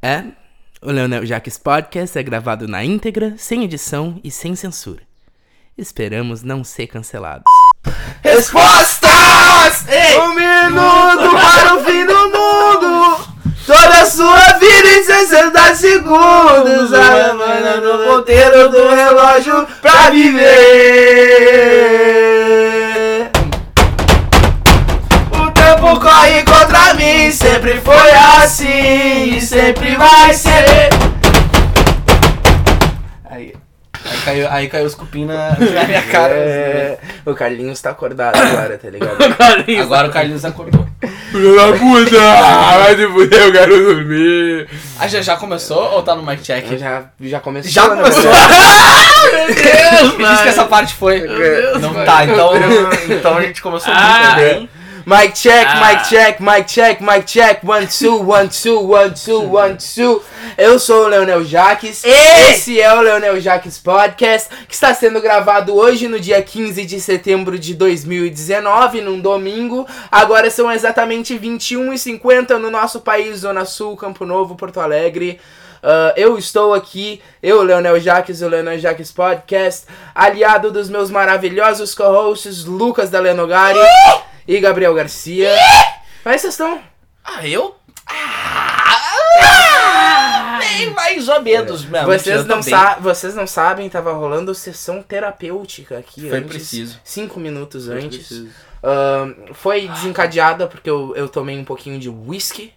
[0.00, 0.22] É,
[0.80, 5.02] o Leonel Jaques Podcast é gravado na íntegra, sem edição e sem censura.
[5.76, 7.42] Esperamos não ser cancelados.
[8.22, 9.08] Respostas!
[10.20, 13.26] Um minuto para o fim do mundo!
[13.66, 16.92] Toda a sua vida em 60 segundos!
[16.94, 21.48] A mana no ponteiro do relógio pra viver!
[26.18, 28.10] Corre contra mim, sempre foi
[28.42, 30.88] assim e sempre vai ser!
[33.30, 33.54] Aí,
[34.04, 36.34] aí, caiu, aí caiu os cupim na, na minha cara.
[36.34, 39.16] É, o Carlinhos tá acordado agora, tá ligado?
[39.80, 40.86] Agora o Carlinhos acordou.
[41.30, 42.78] Filho da puta!
[42.78, 44.68] Vai se fuder, eu quero dormir!
[44.98, 46.66] Ah, já, já começou ou tá no mic check?
[46.78, 47.70] Já, já começou.
[47.70, 48.22] Já né, começou?
[48.22, 48.38] velho?
[49.28, 51.20] Meu Deus, diz que essa parte foi.
[51.20, 52.04] Deus, não mano.
[52.06, 52.52] tá, então,
[53.08, 54.70] então a gente começou Ah, muito bem.
[55.08, 55.88] Mic check, Ah.
[55.88, 60.22] mic check, mic check, mic check, one, two, one, two, one, two, one, two.
[60.58, 62.04] Eu sou o Leonel Jaques.
[62.04, 67.00] Esse é o Leonel Jaques Podcast, que está sendo gravado hoje, no dia 15 de
[67.00, 69.86] setembro de 2019, num domingo.
[70.12, 75.40] Agora são exatamente 21h50 no nosso país, Zona Sul, Campo Novo, Porto Alegre.
[75.82, 81.94] Ah, eu estou aqui, eu, Leonel Jaques, o Leonel Jaques Podcast, aliado dos meus maravilhosos
[81.94, 83.78] co-hosts Lucas da Lenogari
[84.48, 85.54] e Gabriel Garcia.
[86.24, 86.80] Mas vocês estão.
[87.22, 87.76] Ah, eu?
[89.40, 92.06] Ah, bem mais ou menos mesmo.
[92.06, 92.60] Vocês não,
[93.00, 96.48] vocês não sabem, tava rolando sessão terapêutica aqui Foi antes.
[96.48, 96.98] preciso.
[97.04, 98.44] Cinco minutos antes.
[98.82, 102.72] Ahn, foi desencadeada porque eu, eu tomei um pouquinho de whisky.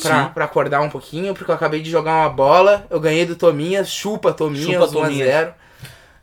[0.00, 0.30] Pra, Sim.
[0.32, 2.86] pra acordar um pouquinho, porque eu acabei de jogar uma bola.
[2.88, 4.92] Eu ganhei do Tominhas, chupa Tominhas, Chupa, 1x0.
[5.02, 5.48] Tominhas.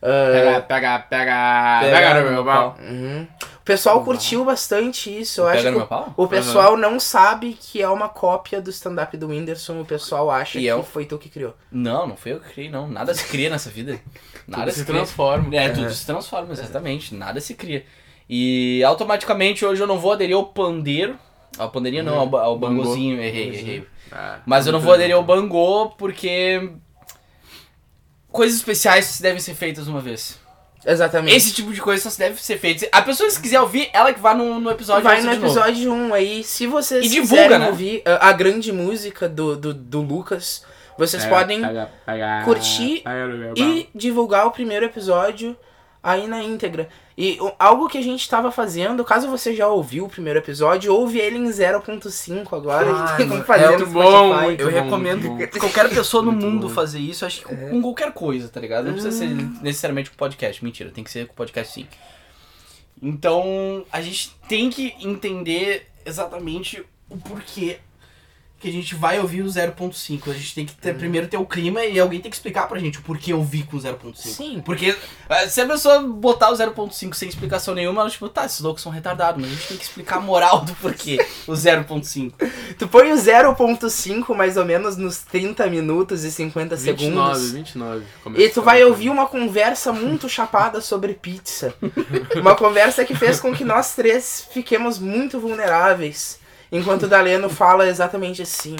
[0.02, 2.76] Ah, pega, pega, Pega no meu pau.
[2.80, 3.26] uhum.
[3.68, 5.42] O pessoal curtiu bastante isso.
[5.42, 6.14] Eu acho que meu pau?
[6.16, 9.78] o pessoal não sabe que é uma cópia do stand-up do Whindersson.
[9.82, 10.82] O pessoal acha E que eu?
[10.82, 11.54] foi tu que criou.
[11.70, 12.88] Não, não foi eu que criei, não.
[12.88, 14.00] Nada se cria nessa vida.
[14.48, 14.96] Nada Tudo se, se cria.
[15.00, 15.54] transforma.
[15.54, 17.14] É, tudo se transforma, exatamente.
[17.14, 17.84] Nada se cria.
[18.26, 21.18] E automaticamente hoje eu não vou aderir ao pandeiro.
[21.58, 22.82] Ao pandeirinho não, ao, ao Bangô.
[22.82, 23.86] bangozinho, errei, errei.
[24.10, 26.72] Ah, Mas eu não vou aderir ao bangô porque.
[28.32, 30.38] Coisas especiais devem ser feitas uma vez.
[30.86, 31.36] Exatamente.
[31.36, 32.88] Esse tipo de coisa só se deve ser feita.
[32.92, 35.46] A pessoa, se quiser ouvir, ela que vá no, no episódio Vai no de novo.
[35.46, 36.44] episódio 1 aí.
[36.44, 37.66] Se vocês E divulga, quiserem né?
[37.68, 40.64] ouvir a, a grande música do, do, do Lucas,
[40.96, 41.62] vocês podem
[42.44, 43.02] curtir
[43.56, 45.56] e divulgar o primeiro episódio
[46.02, 46.88] aí na íntegra.
[47.20, 51.18] E algo que a gente tava fazendo, caso você já ouviu o primeiro episódio, ouve
[51.18, 52.92] ele em 0.5 agora.
[52.92, 54.12] a gente tem que fazer é no muito Spotify.
[54.12, 56.72] bom, muito Eu bom, recomendo muito qualquer pessoa no mundo bom.
[56.72, 58.84] fazer isso, acho que com, com qualquer coisa, tá ligado?
[58.84, 60.62] Não precisa ser necessariamente com podcast.
[60.64, 61.88] Mentira, tem que ser com podcast sim.
[63.02, 67.80] Então, a gente tem que entender exatamente o porquê
[68.58, 70.30] que a gente vai ouvir o 0.5.
[70.30, 72.78] A gente tem que ter, primeiro ter o clima e alguém tem que explicar pra
[72.78, 74.16] gente o porquê ouvir com o 0.5.
[74.16, 74.62] Sim.
[74.64, 74.96] Porque
[75.28, 78.82] eh, se a pessoa botar o 0.5 sem explicação nenhuma, ela tipo, tá, esses loucos
[78.82, 82.32] são retardados, mas a gente tem que explicar a moral do porquê o 0.5.
[82.76, 87.52] Tu põe o 0.5 mais ou menos nos 30 minutos e 50 29, segundos.
[87.52, 88.04] 29.
[88.36, 91.74] E tu vai ouvir uma conversa muito chapada sobre pizza.
[92.36, 96.38] Uma conversa que fez com que nós três fiquemos muito vulneráveis.
[96.70, 98.76] Enquanto o Daleno fala exatamente assim.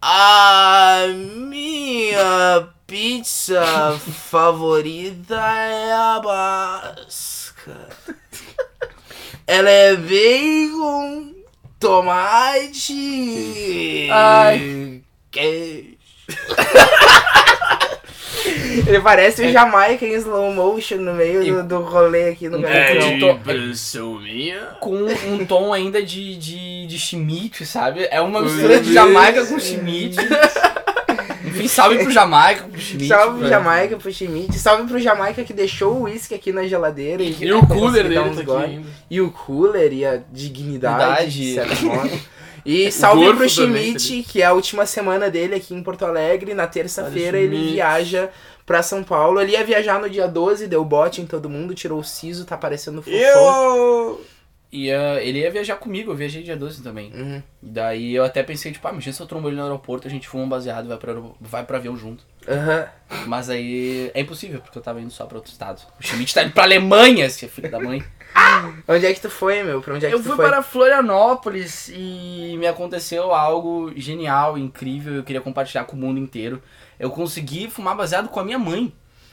[0.00, 3.98] A minha pizza
[4.30, 7.88] favorita é a basca.
[9.46, 11.34] Ela é bacon,
[11.80, 12.92] tomate,
[14.10, 15.02] Ai.
[15.30, 15.96] queijo.
[18.86, 22.94] Ele parece o Jamaica em slow motion no meio do, do rolê aqui no É,
[22.94, 23.08] Galpão.
[23.10, 23.20] de-
[24.20, 24.60] minha.
[24.80, 24.96] com
[25.28, 28.06] um tom ainda de, de, de Schmidt, sabe?
[28.10, 30.16] É uma mistura de Jamaica com Schmidt.
[31.46, 33.06] Enfim, salve pro Jamaica, pro Schmidt.
[33.06, 34.58] Salve pro Jamaica, pro Schmidt.
[34.58, 37.22] Salve pro Jamaica que deixou o uísque aqui na geladeira.
[37.22, 38.88] E, E o cooler dele tá aqui ainda.
[39.10, 41.54] E o cooler e a dignidade, de Dignidade.
[41.76, 42.10] certo modo.
[42.64, 46.04] E salve gorfo pro também, Schmidt, que é a última semana dele aqui em Porto
[46.04, 46.54] Alegre.
[46.54, 47.74] Na terça-feira ele Schmidt.
[47.74, 48.30] viaja
[48.64, 49.40] pra São Paulo.
[49.40, 52.56] Ele ia viajar no dia 12, deu bote em todo mundo, tirou o siso, tá
[52.56, 53.18] parecendo fofão.
[53.18, 54.24] Eu!
[54.76, 57.12] E ah, ele ia viajar comigo, eu viajei dia 12 também.
[57.14, 57.40] Uhum.
[57.62, 60.26] Daí eu até pensei, tipo, ah, imagina se eu trombo ele no aeroporto, a gente
[60.26, 62.24] fuma um baseado e vai pra, vai pra avião junto.
[62.48, 62.88] Aham.
[63.28, 65.80] Mas aí é impossível, porque eu tava indo só pra outro estado.
[66.00, 68.02] O Schmidt tá indo pra Alemanha, esse filho da mãe.
[68.86, 69.80] Onde é que tu foi, meu?
[69.80, 70.46] Pra onde é que Eu tu fui foi?
[70.46, 76.62] para Florianópolis e me aconteceu algo genial, incrível, eu queria compartilhar com o mundo inteiro.
[76.98, 78.92] Eu consegui fumar baseado com a minha mãe.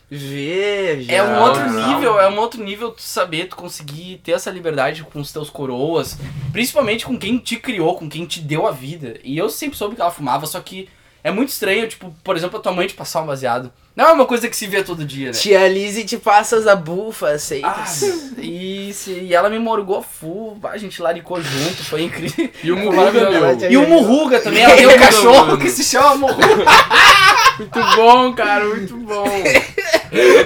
[0.10, 1.10] Veja.
[1.10, 5.04] É um outro nível, é um outro nível tu saber, tu conseguir ter essa liberdade
[5.04, 6.18] com os teus coroas,
[6.52, 9.18] principalmente com quem te criou, com quem te deu a vida.
[9.24, 10.90] E eu sempre soube que ela fumava, só que
[11.24, 13.72] é muito estranho, tipo, por exemplo, a tua mãe te passar um baseado.
[13.94, 15.32] Não é uma coisa que se vê todo dia, né?
[15.34, 18.02] Tia Lizzie te passa as abufas, Ah, aceitas.
[18.38, 22.50] isso, e ela me morgou full, a gente laricou junto, foi incrível.
[22.64, 23.70] E o Murruga, meu.
[23.72, 26.66] E o Murruga também, ela tem um cachorro que se chama Murruga.
[27.60, 29.26] Muito bom, cara, muito bom.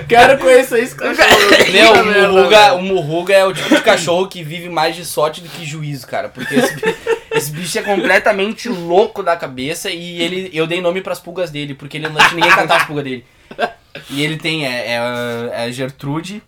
[0.07, 1.71] Quero conhecer esse cachorro.
[1.71, 5.41] Meu, o Murruga, o Murruga é o tipo de cachorro que vive mais de sorte
[5.41, 6.29] do que juízo, cara.
[6.29, 6.95] Porque esse, bi-
[7.33, 11.73] esse bicho é completamente louco da cabeça e ele, eu dei nome pras pulgas dele,
[11.73, 13.25] porque ele não deixa ninguém catar as pulgas dele.
[14.09, 14.93] E ele tem, é, é,
[15.53, 16.43] é a Gertrude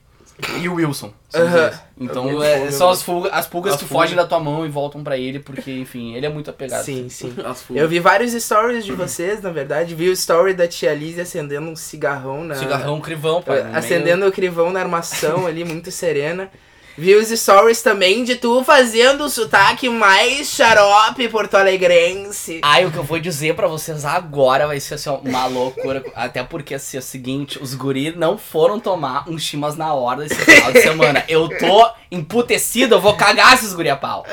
[0.61, 1.11] e o Wilson.
[1.29, 1.57] são os Aham.
[1.61, 1.79] dois.
[1.99, 4.03] Então é, são as, fuga, as pulgas As que pulgas.
[4.09, 6.83] fogem da tua mão e voltam pra ele, porque, enfim, ele é muito apegado.
[6.83, 7.33] Sim, sim.
[7.43, 7.81] As fugas.
[7.81, 9.95] Eu vi vários stories de vocês, na verdade.
[9.95, 12.55] Vi o story da tia Lizzie acendendo um cigarrão na.
[12.55, 13.57] Cigarrão crivão, pai.
[13.59, 16.49] no meio- Acendendo o crivão na armação ali, muito serena.
[16.99, 22.59] Vi os stories também de tu fazendo o sotaque mais xarope porto-alegrense.
[22.63, 26.03] Ai, o que eu vou dizer pra vocês agora vai ser assim, uma loucura.
[26.15, 30.23] Até porque assim, é o seguinte, os guris não foram tomar uns chimas na hora
[30.23, 31.23] desse final de semana.
[31.29, 34.25] Eu tô emputecido, eu vou cagar esses guri a pau.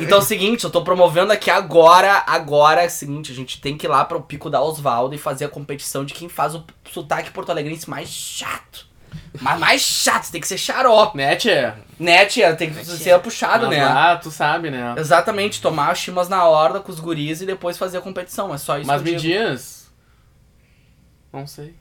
[0.00, 3.60] Então é o seguinte, eu tô promovendo aqui agora, agora é o seguinte, a gente
[3.60, 6.54] tem que ir lá pro Pico da Osvaldo e fazer a competição de quem faz
[6.54, 8.89] o sotaque porto-alegrense mais chato.
[9.40, 11.18] Mas mais chato, tem que ser xarope.
[11.20, 11.74] É.
[11.98, 12.54] Né, tia?
[12.56, 13.84] Tem que ser puxado, Mas né?
[13.84, 14.94] lá, tu sabe, né?
[14.96, 18.52] Exatamente, tomar as chimas na horda com os guris e depois fazer a competição.
[18.54, 19.16] É só isso Mas eu digo.
[19.16, 19.90] medias.
[21.32, 21.74] Não sei.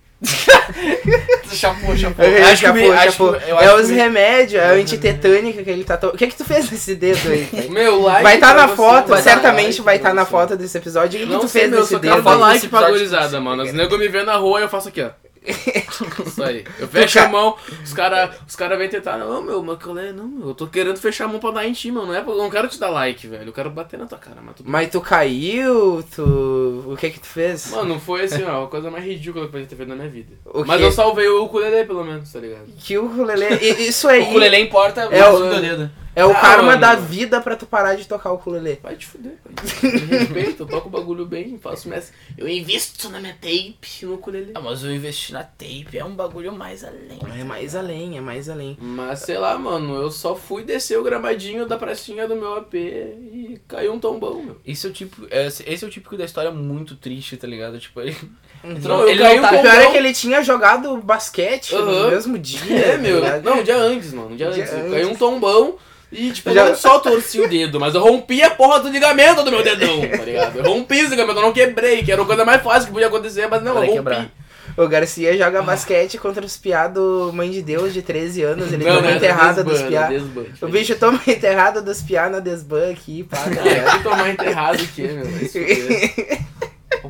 [1.51, 2.25] Chapou, chapou.
[2.25, 3.35] É, Acho que me- chapou.
[3.35, 6.15] eu é os me- remédios, é a antitetânica que ele tá tomando.
[6.15, 7.49] O que que tu fez nesse dedo aí?
[7.71, 8.23] Meu, like.
[8.23, 10.77] Vai estar pra na foto, vai tá certamente like vai estar pra na foto desse
[10.77, 11.17] episódio.
[11.17, 12.23] O que, que Não tu sei, fez meu, nesse só quero dedo?
[12.25, 13.63] dar like pra gurizada, mano.
[13.63, 15.09] Os nego me vê na rua e eu faço aqui, ó.
[16.25, 16.63] Isso aí.
[16.77, 19.18] Eu fecho a mão, os caras os cara vêm tentar.
[19.18, 20.12] Não, meu, mas qual é?
[20.12, 22.07] Não, meu, eu tô querendo fechar a mão pra dar em ti, mano.
[22.07, 23.47] Não, é, eu não quero te dar like, velho.
[23.50, 26.03] Eu quero bater na tua cara, mas tudo Mas tu caiu?
[26.15, 26.83] Tu.
[26.88, 27.71] O que que tu fez?
[27.71, 30.09] Mano, foi assim, ó, a coisa mais ridícula que eu podia ter feito na minha
[30.09, 30.33] vida.
[30.45, 30.86] O Mas quê?
[30.86, 32.65] eu salvei o ukulele, pelo menos, tá ligado?
[32.77, 33.45] Que o ukulele.
[33.80, 35.89] Isso aí O ukulele importa É é o- dedo.
[36.15, 36.81] É o Ah, karma mano.
[36.81, 38.79] da vida pra tu parar de tocar o ukulele.
[38.81, 39.53] Vai te fuder, pai.
[39.91, 42.13] Me respeita, eu toco o bagulho bem, faço mestre.
[42.38, 44.51] Eu invisto na minha tape no ukulele.
[44.56, 47.19] Ah, mas eu investi na tape, é um bagulho mais além.
[47.39, 48.77] É mais além, é mais além.
[48.81, 52.73] Mas sei lá, mano, eu só fui descer o gramadinho da pracinha do meu AP
[52.75, 54.57] e caiu um tombão, meu.
[54.65, 57.79] Esse é o tipo, esse esse é o típico da história muito triste, tá ligado?
[57.79, 58.15] Tipo, ele,
[58.63, 61.81] Não, eu ele não um tá- O pior é que ele tinha jogado basquete no
[61.89, 62.09] Aham.
[62.09, 62.75] mesmo dia.
[62.75, 63.21] É, meu.
[63.21, 63.44] tá ligado?
[63.44, 64.31] Não, um dia antes, mano.
[64.31, 64.73] Um dia, Dia antes.
[64.73, 64.91] Antes.
[64.91, 65.77] Caiu um tombão
[66.11, 69.44] e, tipo, Já- não só torci o dedo, mas eu rompi a porra do ligamento
[69.44, 70.57] do meu dedão, tá ligado?
[70.57, 73.07] Eu rompi o ligamento, eu não quebrei, que era a coisa mais fácil que podia
[73.07, 73.94] acontecer, mas não, eu rompi.
[73.94, 74.29] quebrar.
[74.77, 78.71] O Garcia joga basquete contra os piados Mãe de Deus de 13 anos.
[78.71, 80.07] Ele toma não, enterrada dos piá.
[80.07, 80.47] desbanda.
[80.61, 83.38] O bicho toma enterrada dos piá na desban aqui, pá.
[83.38, 85.25] tá É, tomar enterrado aqui, meu.
[85.25, 86.39] vai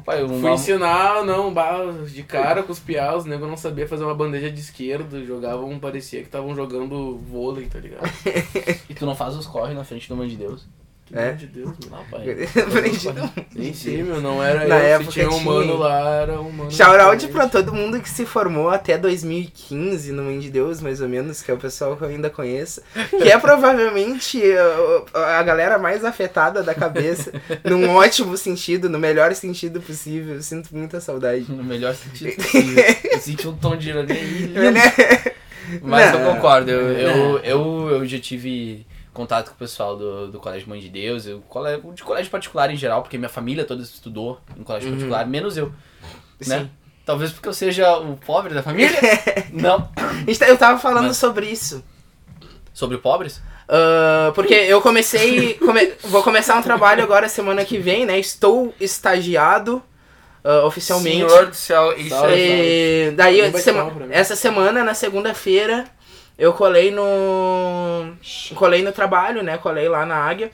[0.09, 1.53] Opa, eu Fui ensinar, não,
[2.05, 5.79] de cara com os piá, os nego não sabia fazer uma bandeja de esquerda, jogavam,
[5.79, 8.09] parecia que estavam jogando vôlei, tá ligado?
[8.89, 10.67] E tu não faz os corre na frente do mãe de Deus?
[11.09, 11.31] Pelo É?
[11.33, 11.75] de Deus,
[12.11, 12.47] pai.
[12.63, 13.31] Aprendido.
[13.55, 15.43] Nem sei, meu, não era Na eu, época se tinha um tinha.
[15.43, 16.71] mano lá, era um mano.
[16.71, 17.31] Shout out diferente.
[17.31, 21.41] pra todo mundo que se formou até 2015 no Mãe de Deus, mais ou menos,
[21.41, 22.81] que é o pessoal que eu ainda conheço.
[23.09, 27.31] Que é provavelmente uh, a galera mais afetada da cabeça,
[27.65, 30.35] num ótimo sentido, no melhor sentido possível.
[30.35, 31.45] Eu sinto muita saudade.
[31.49, 32.83] No melhor sentido possível.
[33.11, 34.47] Eu senti um tom de ironia aí.
[34.71, 34.93] Né?
[35.83, 36.19] Mas Não.
[36.21, 38.85] eu concordo, eu, eu, eu, eu já tive
[39.19, 42.71] contato com o pessoal do, do Colégio Mãe de Deus, eu, cole- de colégio particular
[42.71, 44.95] em geral, porque minha família toda estudou em colégio Uhum.
[44.95, 45.67] particular, menos eu,
[46.47, 46.59] né?
[46.59, 46.69] Sim.
[47.05, 48.97] Talvez porque eu seja o pobre da família?
[49.51, 49.89] Não.
[50.47, 51.83] Eu tava falando Mas- sobre isso.
[52.73, 53.41] Sobre pobres?
[53.67, 55.55] Ah, porque eu comecei.
[55.55, 58.17] come- vou começar um trabalho agora semana que vem, né?
[58.19, 59.81] Estou estagiado
[60.43, 61.27] ah, oficialmente.
[61.29, 63.07] Senhor do céu, isso é...
[63.07, 65.85] E daí, sema- essa semana, na segunda-feira,
[66.39, 68.13] eu colei no.
[68.55, 69.57] Colei no trabalho, né?
[69.57, 70.51] Colei lá na Águia.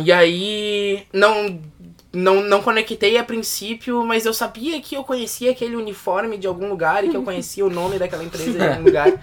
[0.00, 1.06] E aí.
[1.12, 1.62] Não.
[2.12, 6.68] Não, não conectei a princípio, mas eu sabia que eu conhecia aquele uniforme de algum
[6.68, 9.12] lugar e que eu conhecia o nome daquela empresa de algum lugar.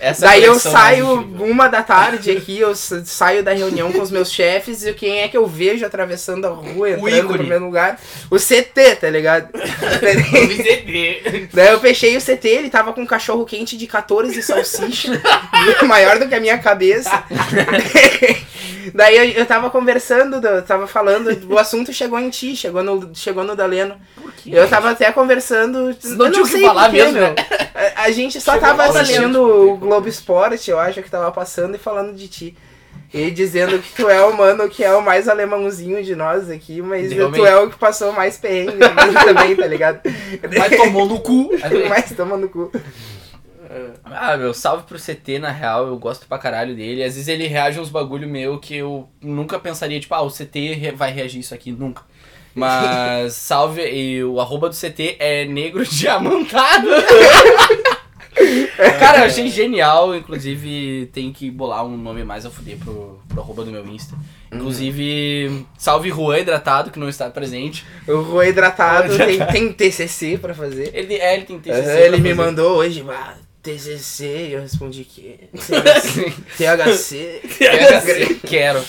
[0.00, 4.00] Essa Daí eu conexão saio uma da tarde aqui, eu sa- saio da reunião com
[4.00, 7.64] os meus chefes e quem é que eu vejo atravessando a rua, entrando no primeiro
[7.64, 7.98] lugar?
[8.30, 9.48] O CT, tá ligado?
[11.52, 15.20] Daí eu fechei o CT, ele tava com um cachorro quente de 14 salsicha,
[15.84, 17.24] maior do que a minha cabeça.
[18.94, 23.14] Daí eu, eu tava conversando, eu tava falando, o assunto chegou em ti, chegou no,
[23.14, 23.96] chegou no Daleno.
[24.14, 24.50] Por quê?
[24.52, 25.96] Eu tava até conversando.
[26.04, 27.28] Não eu tinham o que sei falar porquê, mesmo, meu.
[27.28, 27.34] né?
[27.96, 31.74] A, a gente só Chegou tava assistindo o Globo Esporte, eu acho que tava passando
[31.74, 32.56] e falando de ti.
[33.12, 36.82] E dizendo que tu é o mano que é o mais alemãozinho de nós aqui,
[36.82, 37.40] mas Realmente.
[37.40, 38.76] tu é o que passou mais perrengue
[39.24, 40.00] também, tá ligado?
[40.58, 41.50] Mas tomou no cu.
[41.88, 42.70] Mas toma no cu.
[44.04, 47.02] Ah, meu, salve pro CT, na real, eu gosto pra caralho dele.
[47.02, 50.92] Às vezes ele reage uns bagulho meu que eu nunca pensaria, tipo, ah, o CT
[50.96, 52.02] vai reagir isso aqui, nunca.
[52.54, 56.88] Mas salve, e o arroba do CT é negro diamantado.
[59.00, 63.40] Cara, eu achei genial, inclusive tem que bolar um nome mais a fuder pro, pro
[63.40, 64.16] arroba do meu Insta.
[64.52, 67.84] Inclusive, salve Juan Hidratado, que não está presente.
[68.06, 70.90] O Rua hidratado tem, tem TCC pra fazer.
[70.94, 72.34] Ele, é, ele tem TCC Aham, pra ele me fazer.
[72.34, 76.34] mandou hoje, ah, TCC, eu respondi que THC.
[76.56, 77.40] THC.
[77.58, 78.84] THC, Quero.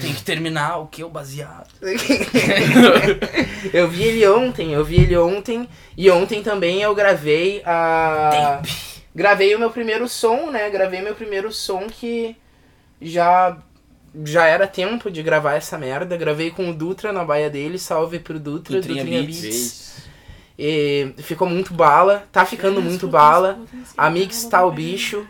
[0.00, 1.04] Tem que terminar o que?
[1.04, 1.68] O baseado.
[3.72, 8.62] eu vi ele ontem, eu vi ele ontem e ontem também eu gravei a
[9.14, 10.68] gravei o meu primeiro som, né?
[10.70, 12.34] Gravei meu primeiro som que
[13.00, 13.58] já
[14.24, 16.16] já era tempo de gravar essa merda.
[16.16, 19.40] Gravei com o Dutra na baia dele, salve pro Dutra, Dutrinha Dutrinha Beats.
[19.40, 20.11] Beats.
[20.64, 23.58] E ficou muito bala, tá ficando muito bala.
[23.96, 25.26] A mix tá o bicho.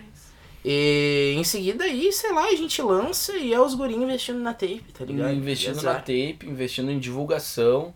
[0.63, 4.53] E em seguida aí, sei lá, a gente lança e é os gurinhos investindo na
[4.53, 5.33] tape, tá ligado?
[5.33, 7.95] Investindo na tape, investindo em divulgação.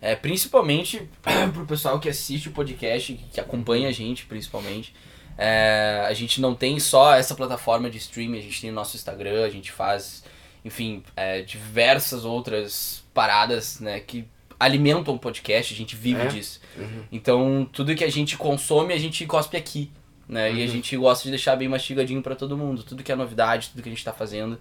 [0.00, 1.08] É, principalmente
[1.54, 4.92] pro pessoal que assiste o podcast, que acompanha a gente, principalmente.
[5.38, 8.96] É, a gente não tem só essa plataforma de streaming, a gente tem o nosso
[8.96, 10.24] Instagram, a gente faz,
[10.64, 14.26] enfim, é, diversas outras paradas, né, que
[14.62, 16.26] alimentam o podcast, a gente vive É.
[16.26, 16.60] disso.
[16.76, 17.02] Uhum.
[17.10, 19.90] Então, tudo que a gente consome, a gente cospe aqui,
[20.28, 20.52] né?
[20.52, 23.70] E a gente gosta de deixar bem mastigadinho pra todo mundo, tudo que é novidade,
[23.70, 24.58] tudo que a gente tá fazendo.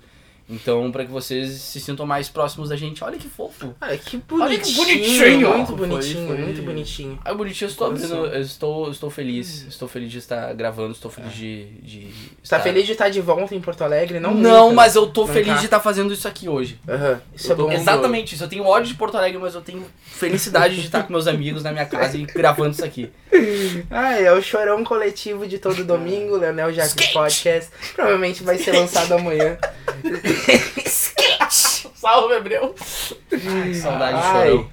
[0.51, 3.03] Então, pra que vocês se sintam mais próximos da gente.
[3.03, 3.73] Olha que fofo.
[3.81, 4.77] Olha que Olha que bonitinho.
[4.77, 5.49] bonitinho.
[5.57, 7.19] Muito Foi- bonitinho, foi- muito bonitinho.
[7.23, 9.65] Ah, bonitinho, eu estou abrindo, eu estou, estou feliz.
[9.67, 12.11] Estou feliz de estar gravando, estou feliz de, de Tá
[12.43, 12.59] estar...
[12.59, 14.19] feliz de estar de volta em Porto Alegre?
[14.19, 14.75] Não, Não, nunca.
[14.75, 15.59] mas eu tô feliz tá.
[15.59, 16.79] de estar fazendo isso aqui hoje.
[16.87, 17.71] Aham, isso Eu é bom.
[17.71, 18.43] Exatamente isso.
[18.43, 21.63] Eu tenho ódio de Porto Alegre, mas eu tenho felicidade de estar com meus amigos
[21.63, 23.09] na minha casa e gravando isso aqui.
[23.89, 27.07] Ah, é o chorão coletivo de todo domingo, Leonel Jacques.
[27.13, 27.71] Podcast.
[27.95, 29.57] Provavelmente vai ser lançado amanhã.
[31.95, 32.73] Salve, Gabriel.
[33.31, 34.69] Ai, saudade de Ai, chorão.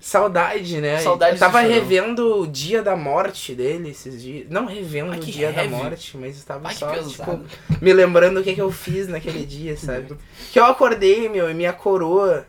[0.00, 0.98] Saudade, né?
[0.98, 4.46] Saudade Eu tava revendo o dia da morte dele esses dias.
[4.50, 5.74] Não revendo Ai, o dia da heavy.
[5.74, 7.40] morte, mas eu tava Ai, só, tipo,
[7.80, 10.14] me lembrando o que, que eu fiz naquele dia, sabe?
[10.52, 12.46] Que eu acordei, meu, e minha coroa.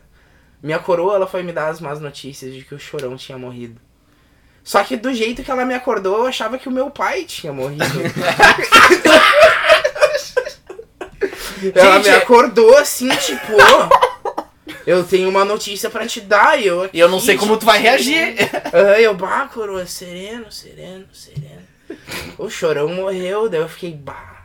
[0.62, 3.80] Minha coroa, ela foi me dar as más notícias de que o chorão tinha morrido.
[4.62, 7.52] Só que do jeito que ela me acordou, eu achava que o meu pai tinha
[7.52, 7.84] morrido.
[11.74, 13.52] ela me Gente, é- acordou assim, tipo,
[14.86, 17.56] eu tenho uma notícia pra te dar e eu E eu não aqui, sei como
[17.56, 18.36] tu vai reagir.
[18.72, 21.66] Aham, eu, bah, coroa, sereno, sereno, sereno.
[22.38, 24.36] O chorão morreu, daí eu fiquei, bah,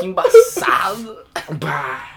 [0.00, 1.18] Que embaçado.
[1.58, 2.08] bah.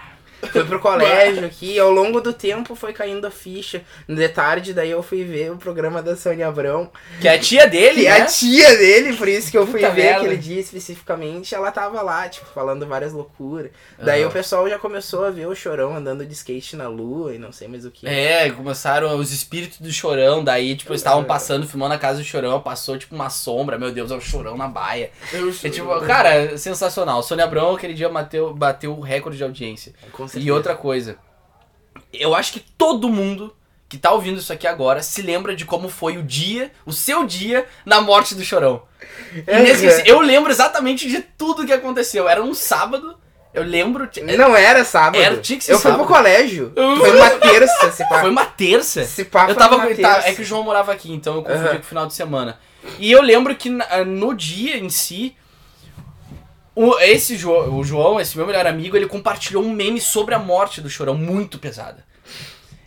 [0.52, 3.82] Fui pro colégio aqui, ao longo do tempo foi caindo a ficha.
[4.08, 6.90] De tarde, daí eu fui ver o programa da Sônia Abrão.
[7.20, 8.18] Que é a tia dele, Que né?
[8.18, 10.18] é a tia dele, por isso que eu fui Puta ver merda.
[10.20, 11.54] aquele dia especificamente.
[11.54, 13.70] Ela tava lá, tipo, falando várias loucuras.
[13.98, 14.30] Daí Aham.
[14.30, 17.50] o pessoal já começou a ver o chorão andando de skate na lua e não
[17.52, 18.06] sei mais o que.
[18.06, 22.24] É, começaram os espíritos do chorão, daí, tipo, eles estavam passando, filmando a casa do
[22.24, 25.10] chorão, passou, tipo, uma sombra, meu Deus, é o chorão na baia.
[25.32, 27.22] Eu É, tipo, cara, sensacional.
[27.22, 29.92] Sônia Abrão, aquele dia, bateu, bateu o recorde de audiência.
[30.12, 30.46] Com certeza.
[30.46, 31.16] E outra coisa,
[32.12, 33.54] eu acho que todo mundo
[33.88, 37.24] que tá ouvindo isso aqui agora se lembra de como foi o dia, o seu
[37.24, 38.82] dia, na morte do chorão.
[39.46, 40.02] É, é.
[40.04, 42.28] Eu lembro exatamente de tudo que aconteceu.
[42.28, 43.16] Era um sábado,
[43.54, 44.08] eu lembro.
[44.36, 45.22] Não era sábado.
[45.22, 46.14] Era, tinha que ser Eu fui pro sábado.
[46.16, 46.72] colégio.
[46.74, 48.20] Foi uma terça, se pá.
[48.20, 49.04] Foi uma terça.
[49.04, 49.76] Se pá, Eu foi tava.
[49.76, 50.28] uma tá, terça.
[50.30, 51.76] é que o João morava aqui, então eu confundi Aham.
[51.76, 52.58] com o final de semana.
[52.98, 55.36] E eu lembro que na- no dia em si.
[56.76, 60.38] O, esse João, o João, esse meu melhor amigo, ele compartilhou um meme sobre a
[60.38, 62.04] morte do Chorão, muito pesada.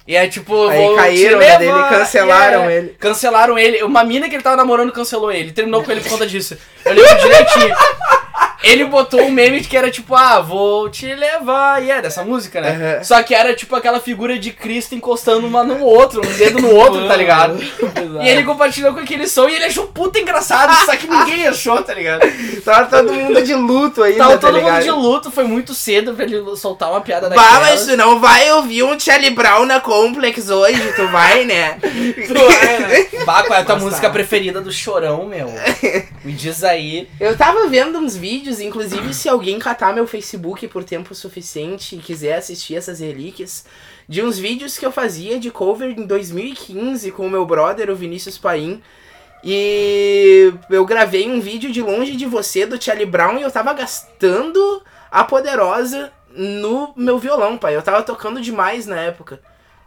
[0.07, 0.67] E é tipo.
[0.67, 2.89] Aí caíram, né, levar- dele, cancelaram é, ele.
[2.99, 3.83] Cancelaram ele.
[3.83, 5.51] Uma mina que ele tava namorando cancelou ele.
[5.51, 6.55] Terminou com ele por conta disso.
[6.85, 7.75] Eu lembro direitinho.
[8.63, 11.81] Ele botou um meme que era tipo, ah, vou te levar.
[11.83, 12.69] E é dessa música, né?
[12.95, 13.03] Aham.
[13.03, 16.69] Só que era tipo aquela figura de Cristo encostando uma no outro, um dedo no
[16.75, 17.59] outro, tá ligado?
[18.21, 21.81] E ele compartilhou com aquele som e ele achou puta engraçado, só que ninguém achou,
[21.83, 22.21] tá ligado?
[22.65, 26.13] Tava todo mundo de luto ainda, Tava tá todo mundo de luto, foi muito cedo
[26.13, 27.59] pra ele soltar uma piada Bah, daquela.
[27.61, 31.77] mas tu não vai ouvir um Charlie Brown na Complex hoje, tu vai, né?
[33.25, 34.13] Bah, qual é a tua Mas música tá.
[34.13, 35.53] preferida do Chorão, meu?
[36.23, 37.07] Me diz aí.
[37.19, 41.95] Eu tava vendo uns vídeos vídeos, inclusive se alguém catar meu Facebook por tempo suficiente
[41.95, 43.65] e quiser assistir essas relíquias,
[44.07, 47.95] de uns vídeos que eu fazia de cover em 2015 com o meu brother, o
[47.95, 48.81] Vinícius Paim.
[49.43, 53.73] E eu gravei um vídeo de longe de você do Charlie Brown e eu tava
[53.73, 57.75] gastando a poderosa no meu violão, pai.
[57.75, 59.39] Eu tava tocando demais na época.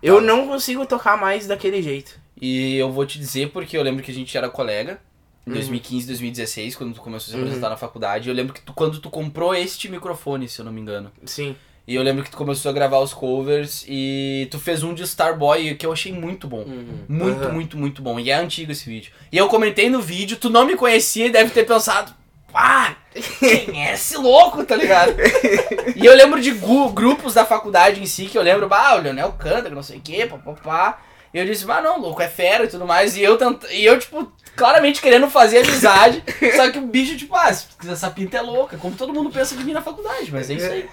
[0.03, 0.23] Eu Tá.
[0.23, 2.19] não consigo tocar mais daquele jeito.
[2.41, 5.01] E eu vou te dizer porque eu lembro que a gente era colega
[5.47, 5.55] em Uhum.
[5.57, 8.29] 2015, 2016, quando tu começou a se apresentar na faculdade.
[8.29, 11.11] Eu lembro que tu, quando tu comprou este microfone, se eu não me engano.
[11.25, 11.57] Sim.
[11.87, 15.03] E eu lembro que tu começou a gravar os covers e tu fez um de
[15.03, 16.65] Starboy que eu achei muito bom.
[17.09, 17.53] Muito, Aham.
[17.53, 18.21] muito, muito bom.
[18.21, 19.13] E é antigo esse vídeo.
[19.33, 22.15] E eu comentei no vídeo, tu não me conhecia e deve ter pensado,
[22.55, 22.95] ah,
[23.41, 25.13] quem é esse louco, tá ligado?
[25.97, 29.33] e eu lembro de grupos da faculdade em si, que eu lembro, ah, o Leonel
[29.33, 31.03] canta, que não sei o quê, papapá.
[31.35, 33.17] E eu disse, ah, não, louco, é fera e tudo mais.
[33.17, 33.65] E eu, tent...
[33.73, 36.23] e eu tipo, claramente querendo fazer amizade,
[36.57, 39.65] só que o bicho, tipo, ah, essa pinta é louca, como todo mundo pensa de
[39.65, 40.89] mim na faculdade, mas é isso aí.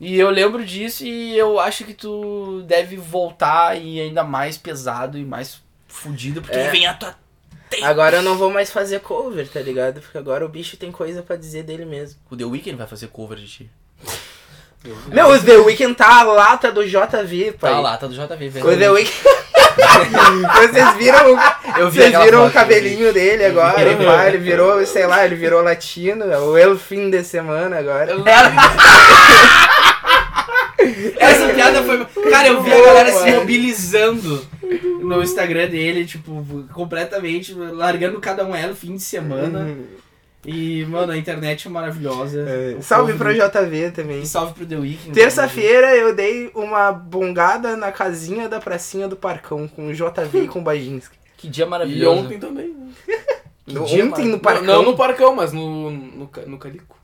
[0.00, 5.16] E eu lembro disso e eu acho que tu deve voltar e ainda mais pesado
[5.16, 6.70] e mais fudido, porque É.
[6.70, 7.14] vem a tua.
[7.82, 10.00] Agora eu não vou mais fazer cover, tá ligado?
[10.00, 12.18] Porque agora o bicho tem coisa pra dizer dele mesmo.
[12.30, 13.70] O The Weeknd vai fazer cover de ti.
[15.06, 17.72] Meu, o The Weeknd tá a lata do JV, pai.
[17.72, 18.68] Tá lá, tá do JV, velho.
[18.68, 19.16] O The Weeknd.
[20.56, 21.38] Vocês viram, o-
[21.80, 25.62] Eu vi vocês viram o cabelinho dele agora, pá, ele virou, sei lá, ele virou
[25.62, 28.14] latino, é o El Fim de Semana agora.
[31.18, 32.04] Essa piada foi.
[32.30, 34.44] Cara, eu vi a galera se mobilizando
[35.00, 39.60] no Instagram dele, tipo, completamente, largando cada um ela fim de semana.
[39.60, 39.84] Uhum.
[40.44, 42.44] E, mano, a internet é maravilhosa.
[42.48, 44.22] É, Salve pro JV também.
[44.22, 45.12] E salve pro The Weeknd.
[45.12, 50.48] Terça-feira eu dei uma bongada na casinha da pracinha do Parcão com o JV e
[50.48, 51.16] com o Bajinski.
[51.36, 52.20] Que dia E maravilhoso.
[52.20, 52.68] ontem também.
[52.68, 52.92] né?
[53.64, 54.64] Que No- dia Ontem no Não, Parcão.
[54.64, 56.96] não no Parcão, mas no, no, no Calico.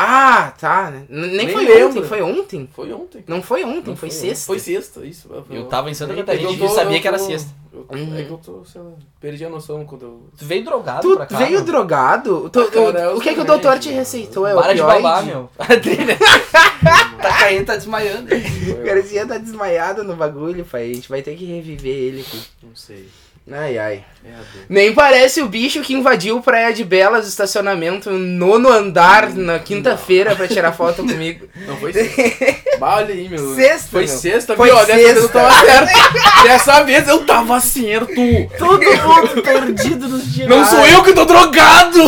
[0.00, 0.92] Ah, tá.
[0.92, 1.88] N- Nem, Nem foi lembro.
[1.88, 2.68] ontem, foi ontem?
[2.72, 3.24] Foi ontem.
[3.26, 4.18] Não foi ontem, Não foi, ontem.
[4.18, 4.46] sexta.
[4.46, 5.28] Foi sexta, isso.
[5.50, 7.50] Eu tava em Santa Nem Catarina e sabia que era sexta.
[7.72, 8.18] Eu, Uhum.
[8.18, 8.90] É que eu tô, sei lá,
[9.20, 10.22] perdi a noção quando eu...
[10.36, 11.38] Tu veio drogado Tu pra cá?
[11.38, 11.64] veio meu?
[11.64, 12.50] drogado?
[12.50, 13.98] Tu- Ah, cara, o, eu o que, que o doutor te mano.
[14.00, 14.46] receitou?
[14.46, 15.02] É Para de opioide?
[15.02, 15.48] babar, meu.
[17.22, 18.28] tá caindo, tá desmaiando.
[18.34, 20.90] O Garcia tá desmaiado no bagulho, pai.
[20.90, 22.40] A gente vai ter que reviver ele aqui.
[22.62, 23.08] Não sei.
[23.50, 24.04] Ai, ai.
[24.24, 24.30] É.
[24.68, 29.58] Nem parece o bicho que invadiu Praia de Belas, o estacionamento, no nono andar, na
[29.58, 31.48] quinta-feira, pra tirar foto comigo.
[31.66, 32.78] Não, foi sexta.
[32.78, 33.54] Bah, olha aí, meu.
[33.54, 34.16] Sexta, Foi meu.
[34.16, 34.76] sexta, Foi viu?
[34.76, 35.38] Dessa vez eu sexta.
[35.40, 36.42] tava certo.
[36.42, 38.14] Dessa vez eu tava certo.
[38.58, 40.48] Todo mundo perdido nos dias.
[40.48, 41.98] Não sou eu que tô drogado!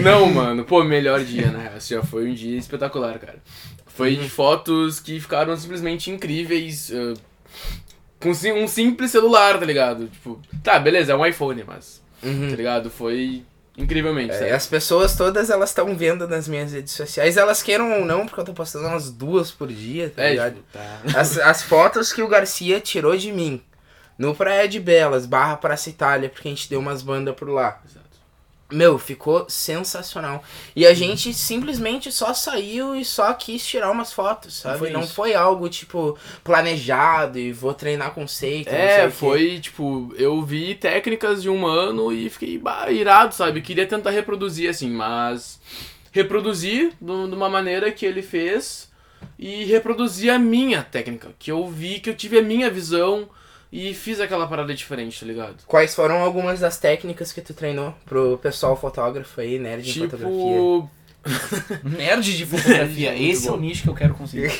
[0.00, 0.64] Não, mano.
[0.64, 1.72] Pô, melhor dia, né?
[1.76, 3.38] Assim, ó, foi um dia espetacular, cara.
[3.86, 6.92] Foi de fotos que ficaram simplesmente incríveis.
[6.94, 7.14] ah,
[8.34, 10.08] com um simples celular, tá ligado?
[10.08, 12.02] Tipo, tá, beleza, é um iPhone, mas.
[12.22, 12.50] Uhum.
[12.50, 12.90] Tá ligado?
[12.90, 13.44] Foi
[13.76, 14.32] incrivelmente.
[14.34, 18.26] É, as pessoas todas, elas estão vendo nas minhas redes sociais, elas queiram ou não,
[18.26, 20.54] porque eu tô postando umas duas por dia, tá É, ligado?
[20.54, 21.00] tipo, tá.
[21.20, 23.60] As, as fotos que o Garcia tirou de mim,
[24.18, 27.82] no Praia de Belas, barra Praça Itália, porque a gente deu umas bandas por lá.
[28.70, 30.42] Meu, ficou sensacional.
[30.74, 34.78] E a gente simplesmente só saiu e só quis tirar umas fotos, sabe?
[34.78, 38.66] Foi não foi algo, tipo, planejado e vou treinar conceito.
[38.66, 43.34] não sei É, foi, tipo, eu vi técnicas de um mano e fiquei bah, irado,
[43.34, 43.62] sabe?
[43.62, 45.60] Queria tentar reproduzir, assim, mas
[46.10, 48.90] reproduzir de uma maneira que ele fez
[49.38, 53.28] e reproduzir a minha técnica, que eu vi, que eu tive a minha visão
[53.76, 55.56] e fiz aquela parada diferente, tá ligado?
[55.66, 60.28] Quais foram algumas das técnicas que tu treinou pro pessoal fotógrafo aí, nerd fotografia?
[60.28, 60.90] Tipo,
[61.84, 63.14] Nerd de fotografia.
[63.14, 64.50] Esse é o nicho que eu quero conseguir.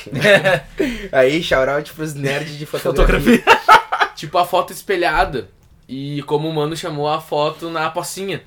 [1.11, 3.41] Aí, shoutout pros nerds de fotografia.
[4.15, 5.49] tipo a foto espelhada.
[5.87, 8.43] E como o mano chamou a foto na pocinha.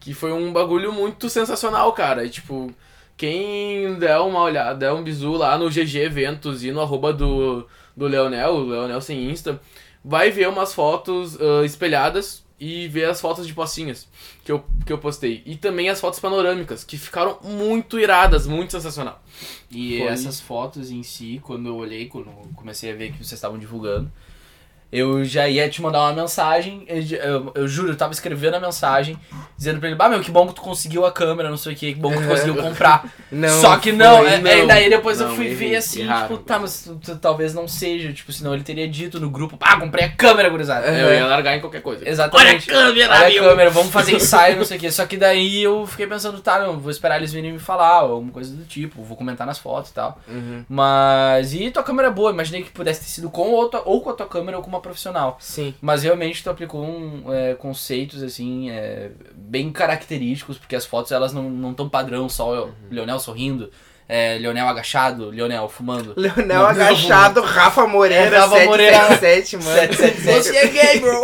[0.00, 2.24] Que foi um bagulho muito sensacional, cara.
[2.24, 2.74] E, tipo,
[3.16, 7.66] quem der uma olhada, der um bizu lá no GG Eventos e no arroba do,
[7.96, 9.60] do Leonel, o Leonel sem Insta,
[10.04, 14.08] vai ver umas fotos ah, espelhadas e ver as fotos de pocinhas
[14.44, 15.42] que eu, que eu postei.
[15.44, 19.22] E também as fotos panorâmicas, que ficaram muito iradas, muito sensacional.
[19.70, 20.06] E Foi.
[20.06, 23.58] essas fotos em si, quando eu olhei, quando eu comecei a ver que vocês estavam
[23.58, 24.10] divulgando,
[24.96, 26.84] eu já ia te mandar uma mensagem.
[26.88, 29.18] Eu, eu- eu juro, eu tava escrevendo a mensagem,
[29.56, 31.76] dizendo pra ele, bah, meu, que bom que tu conseguiu a câmera, não sei o
[31.76, 33.04] que, que bom que tu conseguiu comprar.
[33.32, 34.50] Não, Só que não, foi, é, não.
[34.50, 36.28] é, daí depois eu Não, fui errei, ver assim, erraram.
[36.28, 39.56] tipo, tá, mas tu- tu- talvez não seja, tipo, senão ele teria dito no grupo,
[39.56, 40.86] pá, comprei a câmera, gurizada.
[40.86, 41.02] É.
[41.02, 42.08] Eu ia largar em qualquer coisa.
[42.08, 42.70] Exatamente.
[42.70, 43.44] Olha a câmera, Olha a meu!
[43.50, 44.90] câmera, vamos fazer ensaio, não sei o que.
[44.92, 48.12] Só que daí eu fiquei pensando, tá, não, vou esperar eles virem me falar, ou
[48.12, 50.20] alguma coisa do tipo, vou comentar nas fotos e tal.
[50.28, 50.64] Uhum.
[50.68, 51.52] Mas.
[51.54, 54.10] E tua câmera é boa, imaginei que pudesse ter sido com ou, tua- ou com
[54.10, 55.36] a tua câmera ou com uma profissional.
[55.40, 55.74] Sim.
[55.80, 61.32] Mas realmente tu aplicou um, é, conceitos assim, é, bem característicos, porque as fotos elas
[61.32, 63.70] não não tão padrão, só o Leonel sorrindo,
[64.08, 66.12] é, Leonel agachado, Leonel fumando.
[66.16, 69.74] Leonel Não, agachado, Rafa Moreira, É, Rafa 777, mano.
[69.74, 70.42] 777.
[70.42, 71.22] Você é gay, bro.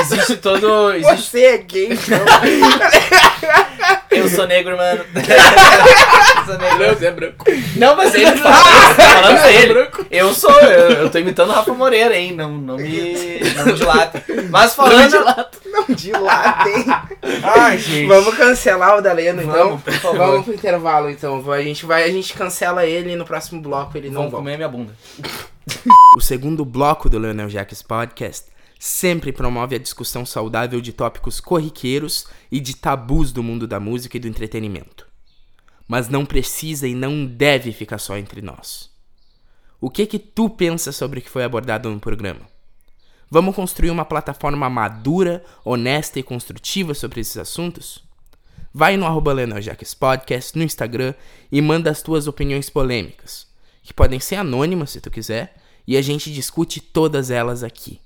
[0.00, 0.92] Existe todo.
[0.92, 2.18] Existe, Você é gay, bro.
[4.10, 5.04] eu sou negro, mano.
[5.14, 6.78] eu sou negro.
[6.78, 7.44] Deus é branco.
[7.76, 8.94] Não, mas ele fala.
[8.94, 9.88] falando dele.
[10.10, 12.32] Eu sou, eu, eu tô imitando o Rafa Moreira, hein?
[12.34, 13.40] Não, não me.
[13.56, 14.24] Não me dilata.
[14.50, 15.24] Mas falando.
[15.66, 16.86] Não dilatem.
[17.42, 18.06] Ai, gente.
[18.06, 19.52] Vamos cancelar o da Leno, então.
[19.52, 20.18] Vamos, por favor.
[20.18, 21.50] Vamos pro intervalo, então.
[21.52, 24.36] A gente vai, a gente cancela ele no próximo bloco ele não volta.
[24.36, 24.92] comer minha bunda.
[26.16, 28.49] O segundo bloco do Leonel Jacques Podcast
[28.80, 34.16] sempre promove a discussão saudável de tópicos corriqueiros e de tabus do mundo da música
[34.16, 35.06] e do entretenimento.
[35.86, 38.88] Mas não precisa e não deve ficar só entre nós.
[39.78, 42.40] O que que tu pensa sobre o que foi abordado no programa?
[43.30, 48.02] Vamos construir uma plataforma madura, honesta e construtiva sobre esses assuntos?
[48.72, 49.34] Vai no arroba
[49.98, 51.12] Podcast no Instagram
[51.52, 53.46] e manda as tuas opiniões polêmicas,
[53.82, 55.54] que podem ser anônimas se tu quiser,
[55.86, 58.00] e a gente discute todas elas aqui.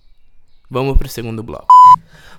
[0.71, 1.67] Vamos pro segundo bloco.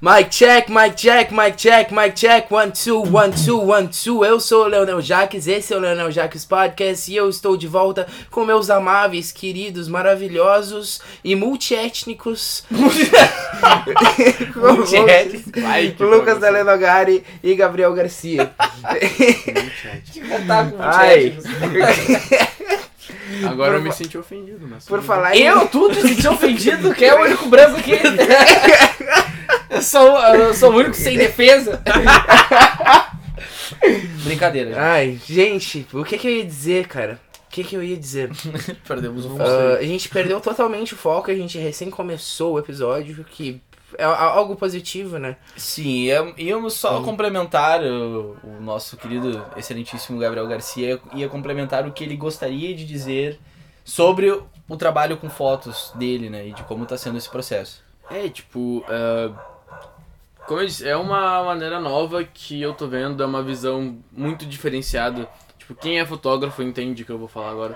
[0.01, 4.25] Mic check, mic check, mic check, mic check, one, two, one, two, one, two.
[4.25, 7.65] Eu sou o Leonel Jaques, esse é o Leonel Jaques Podcast e eu estou de
[7.65, 12.65] volta com meus amáveis, queridos, maravilhosos e multiétnicos.
[14.55, 15.61] Multiétnico.
[15.61, 16.41] Vai, que Lucas bagulho.
[16.41, 18.53] Dalenogari e Gabriel Garcia.
[20.45, 21.37] Tá com Ai.
[23.43, 24.85] Agora eu me senti ofendido, mas.
[24.85, 25.43] Por falar em...
[25.43, 26.93] Eu, tu te sentiu ofendido?
[26.93, 27.93] Quem é o único branco aqui?
[29.69, 31.81] eu, sou, eu sou o único sem defesa.
[34.23, 34.79] Brincadeira, gente.
[34.79, 37.19] Ai, gente, o que que eu ia dizer, cara?
[37.47, 38.31] O que que eu ia dizer?
[38.87, 39.43] Perdemos o foco.
[39.43, 43.61] Ah, a gente perdeu totalmente o foco, a gente recém começou o episódio, que
[43.97, 45.37] é algo positivo, né?
[45.57, 51.91] Sim, ia- íamos só complementar o, o nosso querido, excelentíssimo Gabriel Garcia, ia complementar o
[51.91, 53.39] que ele gostaria de dizer
[53.83, 56.47] sobre o, o trabalho com fotos dele, né?
[56.47, 57.83] E de como tá sendo esse processo.
[58.09, 59.31] É, tipo, é,
[60.47, 64.45] como eu disse, é uma maneira nova que eu tô vendo, é uma visão muito
[64.45, 65.27] diferenciada.
[65.57, 67.75] Tipo, quem é fotógrafo entende o que eu vou falar agora.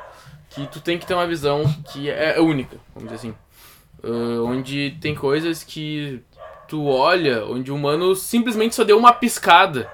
[0.52, 3.36] Que tu tem que ter uma visão que é única, vamos dizer assim.
[4.04, 6.22] Ah, onde tem coisas que
[6.68, 9.90] tu olha, onde o humano simplesmente só deu uma piscada.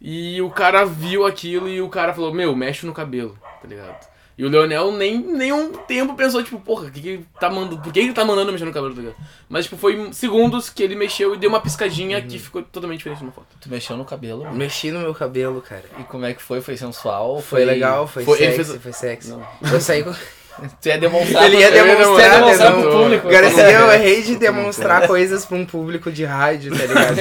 [0.00, 4.06] E o cara viu aquilo e o cara falou, meu, mexe no cabelo, tá ligado?
[4.36, 7.92] E o Leonel nem nenhum tempo pensou, tipo, porra, que que ele tá mandando, por
[7.92, 9.16] que ele tá mandando mexer no cabelo, tá ligado?
[9.48, 13.20] Mas, tipo, foi segundos que ele mexeu e deu uma piscadinha que ficou totalmente diferente
[13.22, 13.46] numa foto.
[13.60, 14.42] Tu mexeu no cabelo?
[14.42, 14.56] mano?
[14.56, 15.84] Mexi no meu cabelo, cara.
[16.00, 16.60] E como é que foi?
[16.60, 17.40] Foi sensual?
[17.40, 19.30] Foi, legal, foi, Foi- sexy, fez- foi sexy.
[19.30, 19.46] Não.
[19.72, 20.12] Eu saí com...
[20.80, 23.28] Tu ia demonstrar Ele ia demonstrar, ia demonstrar né, pro público.
[23.28, 27.16] Garcia, eu errei de demonstrar coisas pra um público de rádio, tá ligado?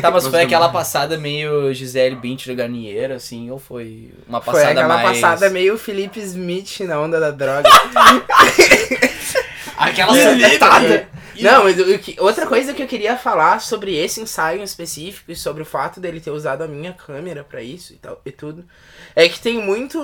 [0.00, 4.80] Tá, mas foi aquela passada meio Gisele Bündchen Garnier, assim, ou foi uma Foi passada
[4.80, 5.20] aquela mais...
[5.20, 7.68] passada meio Felipe Smith na onda da droga.
[9.76, 11.08] Aquela soltada.
[11.42, 11.76] Não, mas
[12.18, 16.00] outra coisa que eu queria falar sobre esse ensaio em específico e sobre o fato
[16.00, 18.64] dele ter usado a minha câmera pra isso e tal e tudo,
[19.14, 19.98] é que tem muito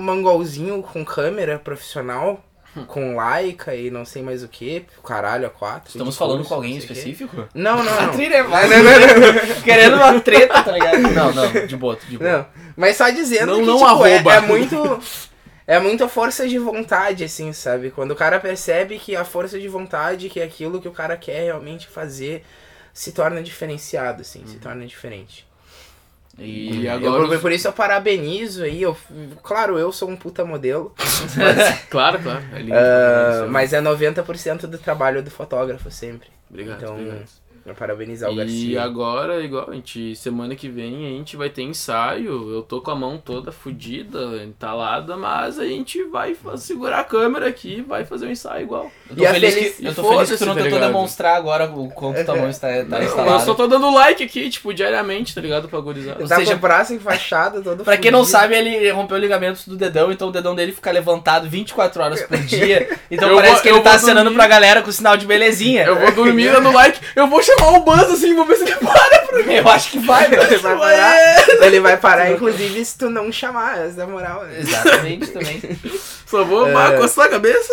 [0.00, 2.42] mangolzinho com câmera profissional,
[2.86, 5.88] com Leica e não sei mais o que, caralho, a quatro.
[5.88, 7.48] Estamos falando curso, com alguém não específico?
[7.54, 8.12] Não, não, A não.
[8.12, 10.98] trilha vai Não, não, não, querendo uma treta, tá ligado?
[11.00, 12.30] Não, não, de boa, de boa.
[12.30, 14.34] Não, mas só dizendo Não- que, não tipo, é, arroba.
[14.34, 15.00] é muito...
[15.66, 17.90] É muita força de vontade, assim, sabe?
[17.90, 21.16] Quando o cara percebe que a força de vontade, que é aquilo que o cara
[21.16, 22.44] quer realmente fazer,
[22.94, 25.44] se torna diferenciado, assim, se torna diferente.
[26.38, 28.96] E, E Eu- agora por, os- por isso eu parabenizo aí, eu,
[29.42, 30.94] claro, eu sou um puta modelo,
[31.90, 32.44] Claro, claro.
[32.52, 32.74] É lindo.
[32.76, 33.50] Isso.
[33.50, 36.28] mas é 90% do trabalho do fotógrafo sempre.
[36.50, 37.24] Obrigado, então, obrigado.
[37.66, 38.82] Pra parabenizar o E Garcia.
[38.82, 42.52] agora, igual, a gente, semana que vem a gente vai ter ensaio.
[42.54, 47.48] Eu tô com a mão toda fodida, entalada, mas a gente vai segurar a câmera
[47.48, 48.90] aqui e vai fazer o ensaio igual.
[49.10, 50.78] Eu tô, E feliz, feliz- que, eu tô e feliz que tu não tá tentou
[50.80, 53.44] demonstrar agora o quanto tua mão está, tá Eu instalada.
[53.44, 55.68] só tô dando like aqui, tipo, diariamente, tá ligado?
[55.68, 56.16] Pra gurizar.
[56.20, 59.20] Ou tá seja, com o braço enfaixado, todo Pra quem não sabe, ele rompeu o
[59.20, 62.88] ligamento do dedão, então o dedão dele fica levantado 24 horas por dia.
[63.10, 64.36] Então Eu parece vou- que ele tá acenando dormir.
[64.36, 65.84] pra galera com sinal de belezinha.
[65.84, 68.74] Eu vou dormir dando like, eu vou chamar o Buzz assim, vou ver se ele
[68.76, 69.54] para pra mim.
[69.54, 70.42] Eu acho que vai, meu.
[70.42, 74.44] Ele vai parar, ele vai parar, inclusive, se tu não chamar, essa é a moral.
[74.44, 74.58] né?
[74.60, 75.60] Exatamente, também.
[76.26, 76.96] Só vou É.
[76.96, 77.72] coçar a cabeça.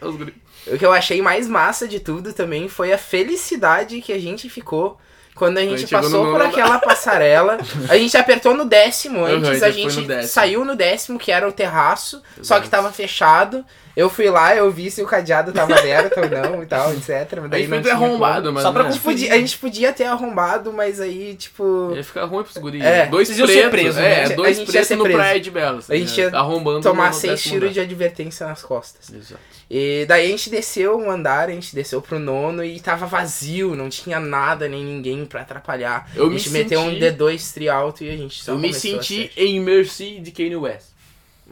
[0.66, 4.48] O que eu achei mais massa de tudo também foi a felicidade que a gente
[4.48, 4.96] ficou
[5.34, 9.24] Quando a gente, gente chegou passou por aquela passarela, a gente apertou no décimo Uhum,
[9.26, 10.28] antes, já a gente no décimo.
[10.28, 12.70] saiu no décimo, que era o terraço, só que Exato.
[12.70, 13.64] tava fechado.
[13.94, 17.08] Eu fui lá, eu vi se o cadeado tava aberto ou não e tal, etc.
[17.10, 18.54] Mas A daí gente não foi tinha arrombado, como.
[18.54, 18.62] mas.
[18.62, 21.92] Só pra né, A gente, podia, a gente podia ter arrombado, mas aí, tipo.
[21.94, 22.82] Ia ficar ruim pros guris.
[22.82, 23.06] É.
[23.06, 24.24] Dois ser presos, é, né?
[24.24, 25.18] A dois gente ia pretos ser no preso.
[25.18, 25.90] Praia de Belas.
[25.90, 29.12] A gente ia arrombando Tomar seis tiros de advertência nas costas.
[29.12, 29.40] Exato.
[29.70, 33.74] E daí a gente desceu um andar, a gente desceu pro nono e tava vazio,
[33.74, 36.10] não tinha nada nem ninguém pra atrapalhar.
[36.14, 38.58] Eu a me gente meteu um senti- D2 tri alto e a gente só Eu
[38.58, 40.91] me a senti ser- em Mercy de Kanye West.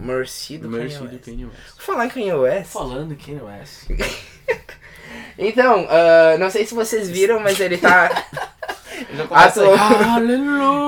[0.01, 1.25] Mercy do Mercy Kanye do West.
[1.25, 1.79] Kanye West.
[1.79, 2.73] Falar em Kanye West.
[2.73, 3.87] Falando Kanye West.
[5.39, 8.11] Então, ah, não sei se vocês viram, mas ele tá,
[9.31, 10.21] Atual-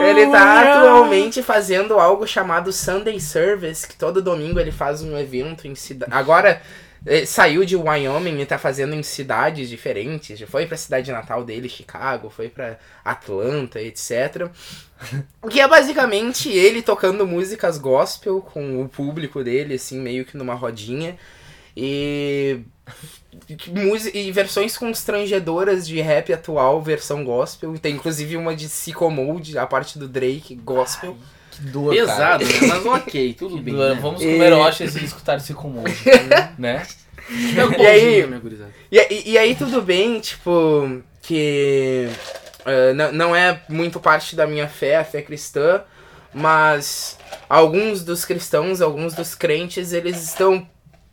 [0.03, 5.66] ele tá atualmente fazendo algo chamado Sunday Service, que todo domingo ele faz um evento
[5.66, 6.12] em cidade.
[6.14, 6.61] Agora
[7.26, 10.40] saiu de Wyoming e tá fazendo em cidades diferentes.
[10.42, 14.48] Foi pra cidade natal dele, Chicago, foi pra Atlanta, etc.
[15.50, 20.54] Que é basicamente ele tocando músicas gospel com o público dele, assim, meio que numa
[20.54, 21.16] rodinha.
[21.76, 22.60] E.
[24.14, 27.76] E versões constrangedoras de rap atual, versão gospel.
[27.78, 31.16] Tem inclusive uma de Sycomode, a parte do Drake, gospel.
[31.52, 32.60] Que dor, Pesado, cara.
[32.60, 32.66] né?
[32.68, 33.74] mas ok, tudo Que bem.
[33.74, 33.94] dor.
[33.94, 34.00] né?
[34.00, 35.84] Vamos E- comer rochas e escutar esse comum.
[36.58, 36.86] né?
[37.30, 38.40] E aí- né?
[38.90, 42.08] E, e, aí tudo bem, tipo, que
[42.66, 45.82] eh, não, não é muito parte da minha fé, a fé cristã,
[46.34, 47.16] mas
[47.48, 50.66] alguns dos cristãos, alguns dos crentes, eles estão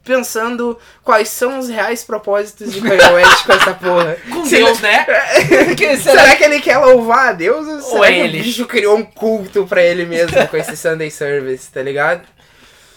[0.03, 4.17] pensando quais são os reais propósitos de Kanye West com essa porra.
[4.31, 5.05] Com Será- Deus, né?
[5.77, 8.39] Que Será que ele quer louvar a Deus ou será Ou é que ele?
[8.39, 12.21] o bicho criou um culto pra ele mesmo com esse Sunday Service, tá ligado?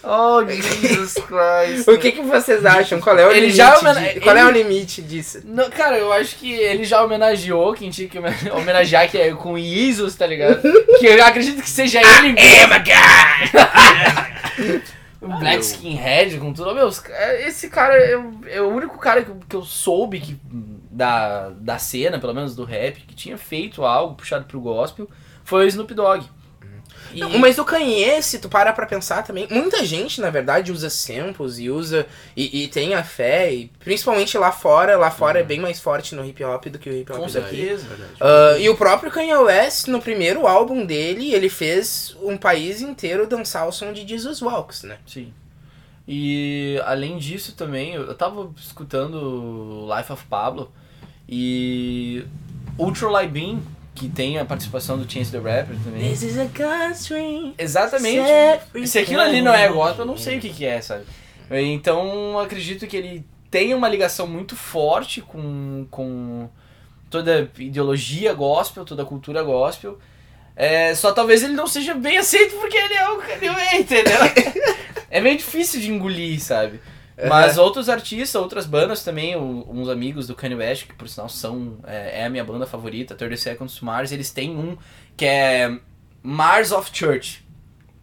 [0.05, 1.87] Oh, Jesus Christ.
[1.87, 2.99] O que, que vocês acham?
[2.99, 3.55] Qual é o Ele limite?
[3.57, 5.39] já de- homene- Qual é ele- o limite disso?
[5.45, 9.31] Não, cara, eu acho que ele já homenageou quem tinha que homen- homenagear, que é
[9.31, 10.61] com Jesus, tá ligado?
[10.99, 12.73] Que eu acredito que seja ele mesmo.
[14.59, 14.81] O
[15.39, 16.73] Black Skinhead com tudo.
[16.75, 20.39] Meu, esse cara é, o- é o único cara que, eu- que eu soube que,
[20.91, 25.09] da, da cena, pelo menos do rap, que tinha feito algo puxado pro gospel,
[25.43, 26.23] foi o Snoop Dogg.
[27.13, 30.71] E- Não, mas o Kanye, se tu para pra pensar também, muita gente, na verdade,
[30.71, 32.05] usa samples e usa.
[32.35, 34.97] E, e tem a fé, e principalmente lá fora.
[34.97, 37.27] Lá fora é bem mais forte no hip hop do que o hip hop Com
[37.27, 37.55] daqui.
[37.57, 37.87] certeza.
[38.19, 43.27] Ah, e o próprio Kanye West, no primeiro álbum dele, ele fez um país inteiro
[43.27, 44.97] dançar o som de Jesus Walks, né?
[45.05, 45.33] Sim.
[46.07, 50.69] E além disso também, eu eu tava escutando Life of Pablo
[51.29, 52.25] e
[52.77, 53.61] Ultra Light Beam,
[53.95, 56.09] que tem a participação do Chance the Rapper também.
[56.09, 57.53] This is a dream.
[57.57, 58.87] Exatamente.
[58.87, 61.05] Se aquilo ali não é gospel, eu não sei o que, que é, sabe?
[61.51, 66.49] Então acredito que ele tem uma ligação muito forte com, com
[67.09, 69.99] toda a ideologia gospel, toda a cultura gospel.
[70.55, 74.19] É, só talvez ele não seja bem aceito porque ele é o Kanye West, entendeu?
[75.09, 76.79] é meio difícil de engolir, sabe?
[77.29, 81.29] Mas outros artistas, outras bandas também, o- uns amigos do Kanye West, que por sinal
[81.29, 84.75] são, é, é a minha banda favorita, 30 Seconds to Mars, eles têm um
[85.15, 85.77] que é
[86.23, 87.43] Mars of Church.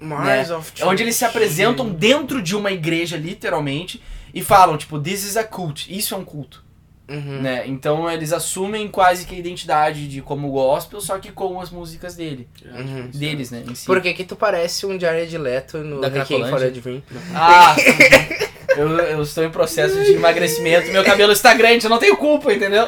[0.01, 0.57] Mars né?
[0.57, 5.25] of É onde eles se apresentam dentro de uma igreja, literalmente, e falam, tipo, this
[5.25, 6.64] is a cult, isso é um culto,
[7.09, 7.42] Uhum.
[7.42, 7.64] né?
[7.66, 12.14] Então eles assumem quase que a identidade de como gospel, só que com as músicas
[12.14, 13.11] dele, Uhum.
[13.12, 13.85] deles, né, si.
[13.85, 16.70] Por que que tu parece um Jared Leto no Da Requiem for a?
[16.70, 17.03] Dream?
[17.35, 17.75] Ah,
[18.81, 22.53] eu, eu estou em processo de emagrecimento, meu cabelo está grande, eu não tenho culpa,
[22.53, 22.87] entendeu?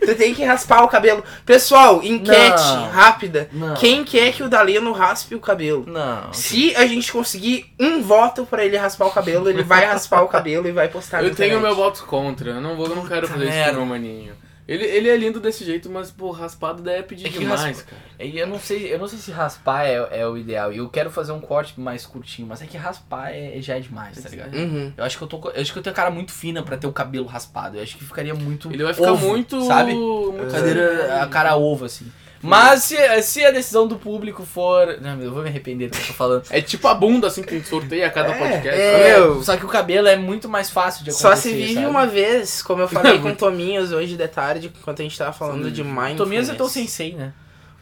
[0.00, 1.24] Tu tem que raspar o cabelo.
[1.46, 2.88] Pessoal, enquete Não.
[2.90, 3.48] rápida.
[3.52, 3.74] Não.
[3.74, 5.84] Quem quer que o Daleno raspe o cabelo?
[5.86, 6.32] Não.
[6.32, 10.28] Se a gente conseguir um voto pra ele raspar o cabelo, ele vai raspar o
[10.28, 11.62] cabelo e vai postar Eu tenho internet.
[11.62, 12.50] meu voto contra.
[12.50, 14.32] Eu não, vou, eu não quero fazer isso com o meu maninho.
[14.66, 17.90] Ele, ele é lindo desse jeito, mas, pô, raspado daí é pedir É demais, raspa-
[17.90, 18.02] cara.
[18.30, 20.72] E Eu não sei, eu não sei se raspar é, é o ideal.
[20.72, 23.80] E eu quero fazer um corte mais curtinho, mas é que raspar é, já é
[23.80, 24.54] demais, tá ligado?
[24.56, 24.90] Uhum.
[24.96, 26.78] Eu acho que eu tô, eu acho que eu tenho a cara muito fina pra
[26.78, 27.76] ter o cabelo raspado.
[27.76, 29.60] Eu acho que ficaria muito Ele vai ficar ovo, muito.
[29.66, 29.92] sabe?
[29.92, 32.10] muito Cadeira, a cara ovo assim.
[32.48, 36.02] Mas se, se a decisão do público for, não, eu vou me arrepender do que
[36.02, 36.44] eu tô falando.
[36.50, 38.80] É tipo a bunda, assim, que a gente sorteia a cada É, podcast.
[38.80, 38.92] é.
[38.98, 39.18] né?
[39.18, 39.42] Meu.
[39.42, 41.28] Só que o cabelo é muito mais fácil de acontecer.
[41.28, 41.86] Só se vive sabe?
[41.86, 45.32] uma vez, como eu falei com o Tominhas hoje de tarde, enquanto a gente tava
[45.32, 46.16] falando de mindfulness.
[46.18, 47.32] Tominhas é teu sensei, né?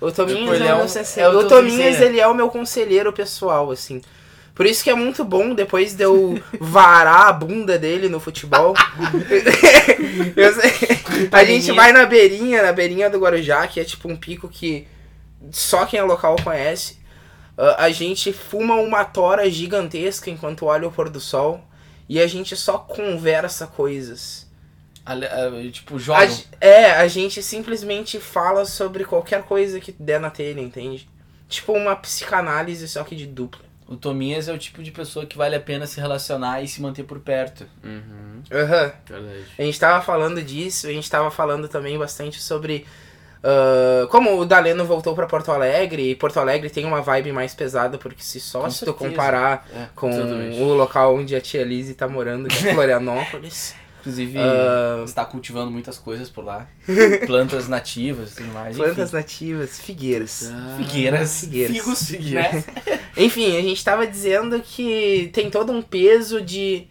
[0.01, 2.07] O ele é, é o um- é o teu Tominhas, sensei, né?
[2.07, 4.01] ele é o meu conselheiro pessoal, assim.
[4.55, 8.75] Por isso que é muito bom, depois de eu varar a bunda dele no futebol.
[11.33, 14.87] a gente vai na beirinha, na beirinha do Guarujá, que é tipo um pico que
[15.51, 16.99] só quem é local conhece.
[17.57, 21.63] Ah, a gente fuma uma tora gigantesca enquanto olha o pôr do sol.
[22.09, 24.47] E a gente só conversa coisas.
[25.05, 25.15] Ah,
[25.73, 26.29] tipo, A jogam.
[26.29, 31.09] ge- é, a gente simplesmente fala sobre qualquer coisa que der na telha, entende?
[31.49, 33.61] Tipo uma psicanálise, só que de dupla.
[33.93, 36.81] O Tominhas é o tipo de pessoa que vale a pena se relacionar e se
[36.81, 37.67] manter por perto.
[37.85, 38.93] Uhum, Aham.
[39.07, 39.45] verdade.
[39.59, 42.87] A gente tava falando disso, a gente tava falando também bastante sobre.
[43.45, 47.55] ah, como o Daleno voltou pra Porto Alegre, e Porto Alegre tem uma vibe mais
[47.55, 50.59] pesada, porque se só Com se tu comparar É, com exatamente.
[50.61, 53.75] o local onde a tia Lizzie tá morando, que é Florianópolis.
[54.03, 55.03] Inclusive, Ah.
[55.07, 56.67] está cultivando muitas coisas por lá.
[57.27, 58.77] Plantas nativas e tudo mais.
[58.77, 59.17] plantas enfim.
[59.17, 60.51] nativas, figueiras.
[60.53, 61.41] Ah, Figueiras.
[61.41, 61.77] Figueiras.
[61.77, 62.67] Figos, Figueiras.
[62.67, 62.75] né?
[63.17, 66.89] Enfim, a gente tava dizendo que tem todo um peso de.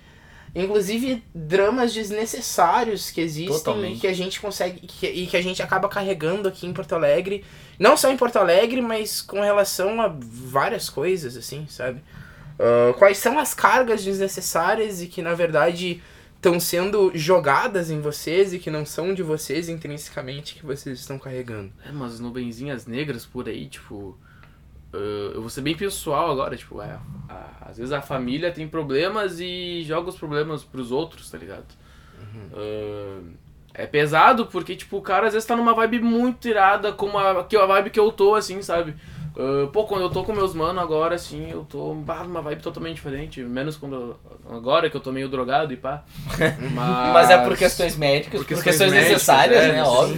[0.53, 3.97] Inclusive dramas desnecessários que existem Totalmente.
[3.97, 4.85] e que a gente consegue.
[4.85, 7.43] que- e que a gente acaba carregando aqui em Porto Alegre.
[7.79, 12.01] Não só em Porto Alegre, mas com relação a várias coisas, assim, sabe?
[12.59, 16.01] Ah, quais são as cargas desnecessárias e que na verdade
[16.41, 21.19] estão sendo jogadas em vocês e que não são de vocês intrinsecamente que vocês estão
[21.19, 21.71] carregando.
[21.85, 24.17] É, umas nuvenzinhas negras por aí, tipo.
[24.91, 24.97] ah,
[25.35, 26.97] eu vou ser bem pessoal agora, tipo, é,
[27.29, 31.65] a- às vezes a família tem problemas e joga os problemas pros outros, tá ligado?
[32.53, 33.19] Ah,
[33.73, 37.43] é pesado porque, tipo, o cara às vezes tá numa vibe muito irada, como a,
[37.43, 38.95] que a vibe que eu tô, assim, sabe?
[39.37, 42.61] Ah, pô, quando eu tô com meus mano agora, assim, eu tô bah, numa vibe
[42.61, 43.41] totalmente diferente.
[43.41, 43.95] Menos quando.
[43.95, 46.03] eu- agora que eu tô meio drogado e pá.
[46.73, 49.83] Mas, Mas é por questões médicas, por, questões, necessárias, é, né?
[49.83, 50.17] Óbvio.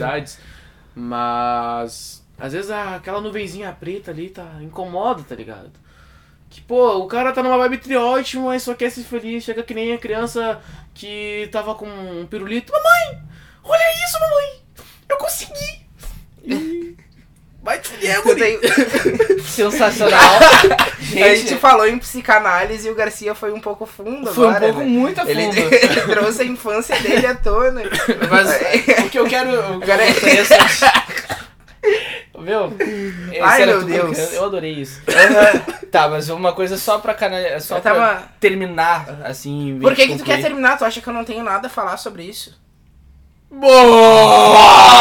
[0.96, 5.72] Mas às vezes a- aquela nuvenzinha preta ali tá incomoda, tá ligado?
[6.50, 9.74] Que, pô, o cara tá numa vibe triótimo, mas só quer ser feliz, chega que
[9.74, 10.62] nem a criança
[10.94, 12.72] que tava com um pirulito.
[12.72, 13.24] Mamãe!
[13.64, 14.62] Olha isso, mamãe!
[15.10, 15.84] Eu consegui!
[16.46, 16.98] E...
[17.64, 18.40] Vai te fuder, guri!
[18.42, 18.60] tenho-
[19.48, 20.20] Sensacional.
[20.20, 24.50] a gente Gente, falou em psicanálise e o Garcia foi um pouco fundo foi um
[24.50, 24.86] agora, pouco né?
[24.86, 25.40] muito a fundo.
[25.40, 27.82] Ele, ele trouxe a infância dele à tona.
[28.30, 29.50] Mas o que eu quero.
[29.78, 30.14] O que Agora é-
[32.38, 32.74] Meu,
[33.32, 34.18] esse Ai, era meu Deus.
[34.30, 35.02] que Eu, adorei isso.
[35.92, 37.40] Tá, mas uma coisa só pra canal...
[37.62, 39.78] só tava- terminar, assim.
[39.82, 40.78] Por que, que tu quer terminar?
[40.78, 42.62] Tu acha que eu não tenho nada a falar sobre isso?
[43.60, 44.94] Boa!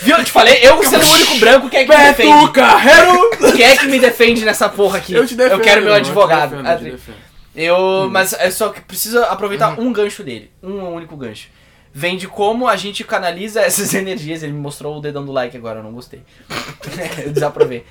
[0.00, 0.16] Viu?
[0.16, 2.52] Eu te falei, eu sendo o único branco, quem é que me defende?
[2.52, 3.30] Carreiro!
[3.56, 5.12] Quem é que me defende nessa porra aqui?
[5.14, 5.58] Eu te defendo.
[5.58, 6.50] Eu quero meu eu advogado.
[6.50, 7.16] defendo, eu defendo.
[7.54, 11.48] Eu, mas é só que precisa aproveitar um gancho dele, um único gancho.
[11.92, 14.42] Vem de como a gente canaliza essas energias.
[14.42, 16.22] Ele me mostrou o dedão do like agora, eu não gostei.
[17.24, 17.86] eu desaprovei.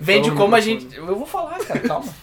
[0.00, 0.94] Vem de como a gente.
[0.94, 2.14] Eu vou falar, cara, calma.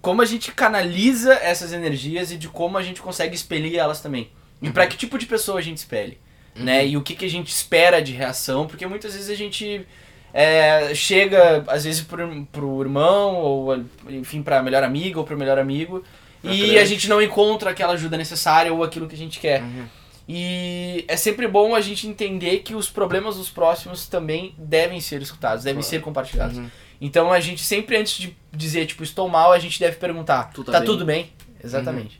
[0.00, 4.30] Como a gente canaliza essas energias e de como a gente consegue expelir elas também.
[4.62, 6.18] E pra que tipo de pessoa a gente expele.
[6.64, 6.86] Né?
[6.86, 9.86] E o que, que a gente espera de reação, porque muitas vezes a gente
[10.32, 15.58] é, chega, às vezes, pro, pro irmão, ou enfim, pra melhor amiga ou pro melhor
[15.58, 16.04] amigo,
[16.42, 19.62] e a gente não encontra aquela ajuda necessária ou aquilo que a gente quer.
[20.28, 25.20] E é sempre bom a gente entender que os problemas dos próximos também devem ser
[25.20, 26.60] escutados, devem ser compartilhados.
[27.00, 30.62] Então a gente sempre, antes de dizer, tipo, estou mal, a gente deve perguntar: Tu
[30.62, 31.32] tá, tá bem?" tudo bem?
[31.62, 32.19] Exatamente.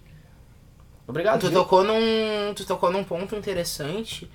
[1.11, 1.41] Obrigado.
[1.41, 1.61] tu viu?
[1.61, 2.55] tocou num.
[2.55, 4.31] Tu tocou num ponto interessante.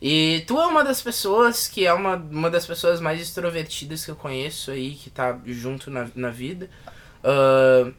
[0.00, 4.10] E tu é uma das pessoas que é uma, uma das pessoas mais extrovertidas que
[4.10, 6.70] eu conheço aí, que tá junto na, na vida.
[7.24, 7.90] Ah,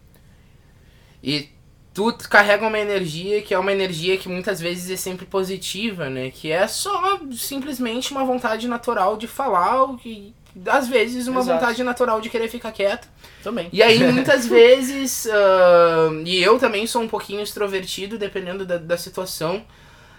[1.21, 1.49] e
[1.93, 6.31] tu carrega uma energia que é uma energia que muitas vezes é sempre positiva, né?
[6.31, 10.33] Que é só simplesmente uma vontade natural de falar, o que
[10.67, 11.59] às vezes uma Exato.
[11.59, 13.07] vontade natural de querer ficar quieto.
[13.43, 13.69] Também.
[13.71, 18.97] E aí, muitas vezes, ah, e eu também sou um pouquinho extrovertido, dependendo da, da
[18.97, 19.63] situação.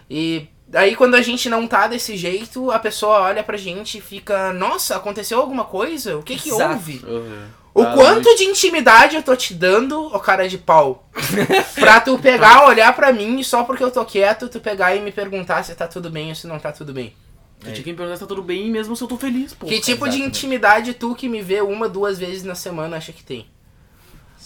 [0.08, 4.00] E aí, quando a gente não tá desse jeito, a pessoa olha pra gente e
[4.00, 6.16] fica: Nossa, aconteceu alguma coisa?
[6.16, 6.74] O que que Exato.
[6.74, 7.00] houve?
[7.06, 7.60] Uhum.
[7.72, 11.08] O Ah, quanto de intimidade eu tô te dando, ô cara de pau?
[11.78, 15.00] pra tu pegar, olhar pra mim e só porque eu tô quieto, tu pegar e
[15.00, 17.14] me perguntar se tá tudo bem ou se não tá tudo bem.
[17.64, 19.66] Eu tinha que me perguntar se tá tudo bem mesmo se eu tô feliz, pô.
[19.66, 20.22] que tipo de exatamente.
[20.26, 23.46] intimidade tu que me vê uma, duas vezes na semana acha que tem?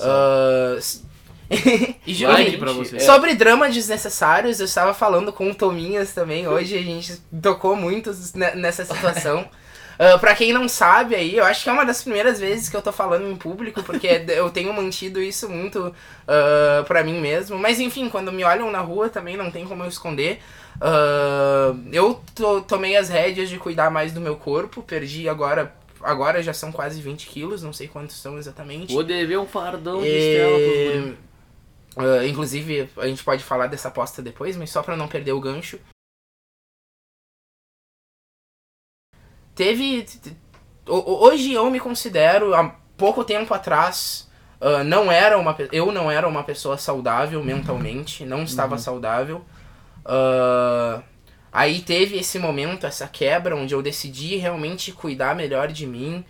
[0.01, 1.03] Ah, s-
[2.07, 2.97] E Like pra você.
[2.97, 7.77] é, Sobre dramas desnecessários, eu estava falando com o Tominhas também hoje, a gente tocou
[7.77, 9.49] muito ne- nessa situação.
[9.97, 12.77] Ah, pra quem não sabe aí, eu acho que é uma das primeiras vezes que
[12.77, 15.95] eu tô falando em público, porque eu tenho mantido isso muito
[16.27, 17.57] ah, pra mim mesmo.
[17.61, 20.41] Mas enfim, quando me olham na rua também não tem como eu esconder.
[20.81, 25.75] Ah, eu to- tomei as rédeas de cuidar mais do meu corpo, perdi agora.
[26.03, 28.93] Agora já são quase 20 quilos, não sei quantos são exatamente.
[28.93, 31.19] Vou dever um fardão de E, guri.
[31.97, 35.41] ah, inclusive, a gente pode falar dessa aposta depois, mas só pra não perder o
[35.41, 35.79] gancho.
[39.55, 40.05] Teve.
[40.87, 44.29] Hoje eu me considero, há pouco tempo atrás,
[44.61, 49.43] ah, não era uma, eu não era uma pessoa saudável mentalmente, não estava saudável.
[50.05, 51.03] Ah,
[51.53, 56.25] aí teve esse momento, essa quebra, onde eu decidi realmente cuidar melhor de mim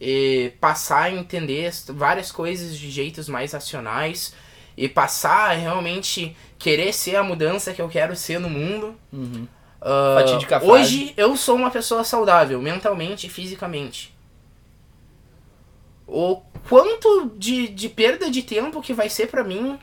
[0.00, 4.34] e passar a entender as- várias coisas de jeitos mais racionais
[4.76, 8.94] e passar a realmente querer ser a mudança que eu quero ser no mundo.
[9.12, 9.46] Uhum.
[10.60, 10.72] Frase.
[10.72, 14.14] hoje eu sou uma pessoa saudável, mentalmente e fisicamente.
[16.06, 19.78] O quanto de, de perda de tempo que vai ser pra mim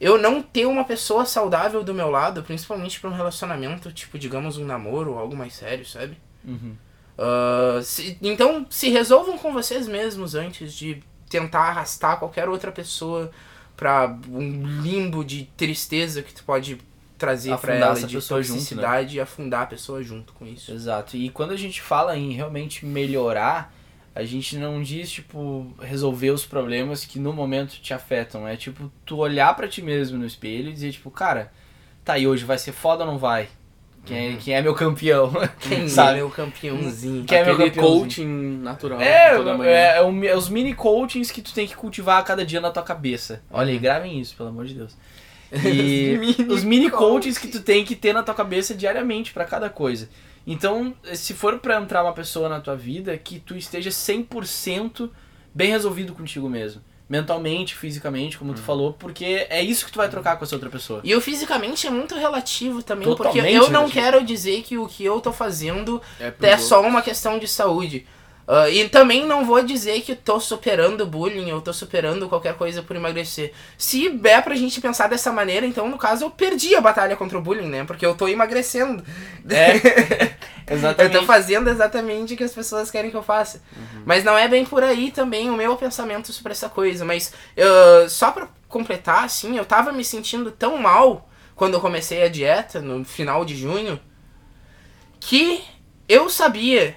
[0.00, 4.56] eu não ter uma pessoa saudável do meu lado, principalmente pra um relacionamento, tipo, digamos,
[4.58, 6.16] um namoro ou algo mais sério, sabe?
[6.44, 6.74] Uhum.
[7.18, 13.30] Ah, se- então, se resolvam com vocês mesmos antes de tentar arrastar qualquer outra pessoa
[13.76, 16.78] pra um limbo de tristeza que tu pode
[17.18, 18.58] trazer pra Afundar ela, essa de pessoa junto, né?
[18.60, 20.70] toxicidade e afundar a pessoa junto com isso.
[20.72, 21.16] Exato.
[21.16, 23.73] E quando a gente fala em realmente melhorar,
[24.14, 28.46] a gente não diz, tipo, resolver os problemas que no momento te afetam.
[28.46, 31.52] É tipo, tu olhar pra ti mesmo no espelho e dizer, tipo, cara,
[32.04, 33.48] tá, e hoje vai ser foda ou não vai?
[34.06, 35.32] Quem é, quem é meu campeão?
[35.58, 36.10] Quem Sabe?
[36.12, 37.24] é meu campeãozinho?
[37.24, 38.00] Quem é meu Aquele campeãozinho?
[38.02, 38.26] coaching
[38.58, 39.00] natural.
[39.00, 39.70] É, toda manhã.
[39.70, 42.60] é, é mi- é os mini coachings que tu tem que cultivar a cada dia
[42.60, 43.42] na tua cabeça.
[43.50, 44.94] Olha aí, gravem isso, pelo amor de Deus.
[45.64, 49.44] E mini os mini coachings que tu tem que ter na tua cabeça diariamente pra
[49.46, 50.08] cada coisa.
[50.46, 55.10] Então, se for pra entrar uma pessoa na tua vida, que tu esteja 100%
[55.54, 56.82] bem resolvido contigo mesmo.
[57.08, 60.70] Mentalmente, fisicamente, como tu falou, porque é isso que tu vai trocar com essa outra
[60.70, 61.00] pessoa.
[61.04, 63.92] E o fisicamente é muito relativo também, Totalmente porque eu não relativo.
[63.92, 68.06] quero dizer que o que eu tô fazendo É, é só uma questão de saúde.
[68.46, 72.82] Ah, e também não vou dizer que tô superando bullying ou tô superando qualquer coisa
[72.82, 73.52] por emagrecer.
[73.78, 77.38] Se é pra gente pensar dessa maneira, então no caso eu perdi a batalha contra
[77.38, 77.84] o bullying, né?
[77.84, 79.02] Porque eu tô emagrecendo.
[79.48, 80.34] É,
[80.66, 81.12] Eu exatamente.
[81.12, 83.62] tô fazendo exatamente o que as pessoas querem que eu faça.
[84.04, 87.04] Mas não é bem por aí também o meu pensamento sobre essa coisa.
[87.04, 92.22] Mas ah, só pra completar, assim, eu tava me sentindo tão mal quando eu comecei
[92.22, 94.00] a dieta, no final de junho,
[95.20, 95.62] que
[96.08, 96.96] eu sabia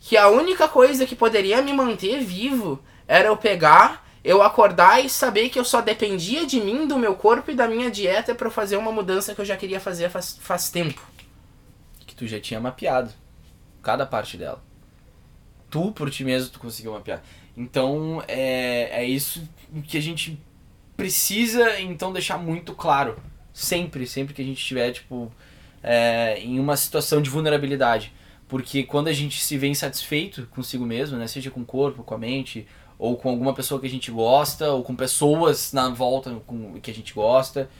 [0.00, 5.10] que a única coisa que poderia me manter vivo era eu pegar, eu acordar e
[5.10, 8.50] saber que eu só dependia de mim, do meu corpo e da minha dieta eu
[8.50, 11.00] fazer uma mudança que eu já queria fazer faz, faz tempo.
[12.06, 13.12] que tu já tinha mapeado
[13.82, 14.62] cada parte dela.
[15.70, 17.22] Tu, por ti mesmo, tu conseguiu mapear.
[17.56, 19.48] Então, é, é isso
[19.84, 20.38] que a gente
[20.96, 23.16] precisa, então, deixar muito claro.
[23.52, 25.32] Sempre, sempre que a gente estiver, tipo,
[25.82, 28.12] é, em uma situação de vulnerabilidade.
[28.50, 31.28] Porque quando a gente se vê insatisfeito consigo mesmo, né?
[31.28, 32.66] Seja com o corpo, com a mente,
[32.98, 36.90] ou com alguma pessoa que a gente gosta, ou com pessoas na volta com, que
[36.90, 37.70] a gente gosta,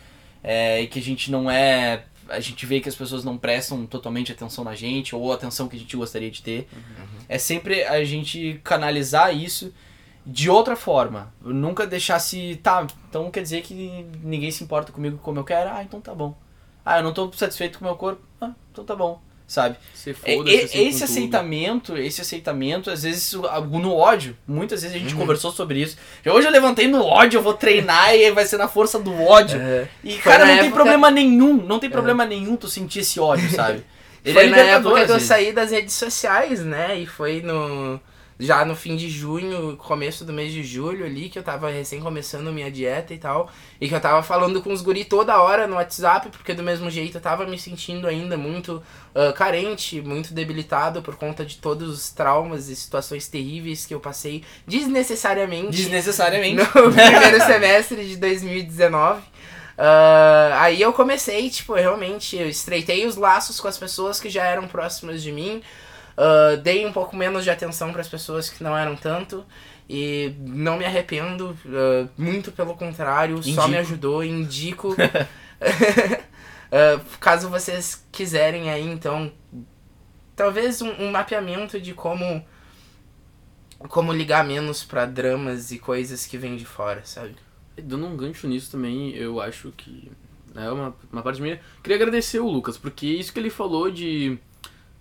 [0.45, 3.85] é, e que a gente não é a gente vê que as pessoas não prestam
[3.85, 6.69] totalmente atenção na gente ou a atenção que a gente gostaria de ter.
[7.29, 9.75] É sempre a gente canalizar isso
[10.25, 11.35] de outra forma.
[11.43, 12.61] Nunca deixar se.
[12.63, 13.75] Tá, então quer dizer que
[14.23, 15.71] ninguém se importa comigo como eu quero?
[15.71, 16.37] Ah, então tá bom.
[16.85, 18.23] Ah, eu não tô satisfeito com o meu corpo?
[18.41, 19.21] Ah, então tá bom.
[19.51, 19.75] Sabe?
[19.93, 21.05] Se É, e- assim, esse tudo.
[21.11, 25.09] aceitamento, esse aceitamento, às vezes no ódio, muitas vezes a Uhum.
[25.09, 25.97] gente conversou sobre isso.
[26.25, 29.61] Hoje eu levantei no ódio, eu vou treinar e vai ser na força do ódio.
[30.05, 33.19] E, Foi cara, não tem época- problema nenhum, não tem problema nenhum tu sentir esse
[33.19, 33.83] ódio, sabe?
[34.25, 36.97] Ele foi é na época que eu saí das redes sociais, né?
[37.01, 38.01] E foi no.
[38.41, 42.01] Já no fim de junho, começo do mês de julho ali, que eu tava recém
[42.01, 43.51] começando minha dieta e tal.
[43.81, 46.91] E que eu tava falando com os guri toda hora no WhatsApp, porque do mesmo
[46.91, 48.83] jeito eu tava me sentindo ainda muito
[49.15, 54.01] ah, carente, muito debilitado por conta de todos os traumas e situações terríveis que eu
[54.01, 56.57] passei desnecessariamente Desnecessariamente.
[56.57, 59.21] no primeiro semestre de 2019.
[59.77, 64.45] Ah, aí eu comecei, tipo, realmente, eu estreitei os laços com as pessoas que já
[64.45, 65.63] eram próximas de mim.
[66.17, 69.45] Ah, dei um pouco menos de atenção para as pessoas que não eram tanto.
[69.89, 73.69] E não me arrependo, ah, muito pelo contrário, só Indico.
[73.69, 74.97] me ajudou, indico.
[76.73, 79.33] Ah, caso vocês quiserem aí, então,
[80.37, 82.47] talvez um, um mapeamento de como
[83.89, 87.35] como ligar menos pra dramas e coisas que vêm de fora, sabe?
[87.83, 90.13] Dando um gancho nisso também, eu acho que
[90.55, 91.61] é uma, uma parte minha.
[91.83, 94.39] Queria agradecer o Lucas, porque isso que ele falou de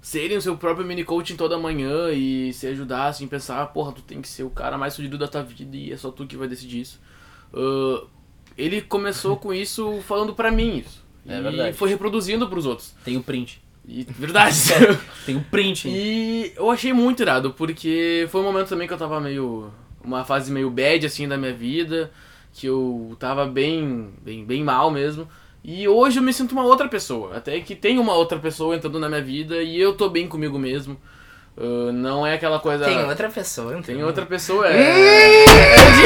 [0.02, 4.02] serem o seu próprio mini coaching toda manhã e se ajudar assim, pensar, porra, tu
[4.02, 6.38] tem que ser o cara mais fudido da tua vida e é só tu que
[6.38, 7.00] vai decidir isso.
[7.54, 8.06] Ah,
[8.58, 11.04] ele começou com isso falando pra mim isso.
[11.28, 11.78] É e verdade.
[11.78, 12.94] foi reproduzindo pros outros.
[13.04, 13.62] Tem o print.
[13.88, 14.56] E, verdade.
[15.26, 15.88] Tem o print.
[15.88, 19.72] E eu achei muito irado, porque foi um momento também que eu tava meio.
[20.04, 22.12] Uma fase meio bad assim da minha vida,
[22.54, 25.28] que eu tava bem, bem, bem mal mesmo.
[25.64, 27.36] E hoje eu me sinto uma outra pessoa.
[27.38, 30.58] Até que tem uma outra pessoa entrando na minha vida e eu tô bem comigo
[30.58, 30.98] mesmo.
[31.58, 32.86] Uh, não é aquela coisa.
[32.86, 34.08] Tem outra pessoa, Tem entendeu?
[34.08, 35.46] outra pessoa, é.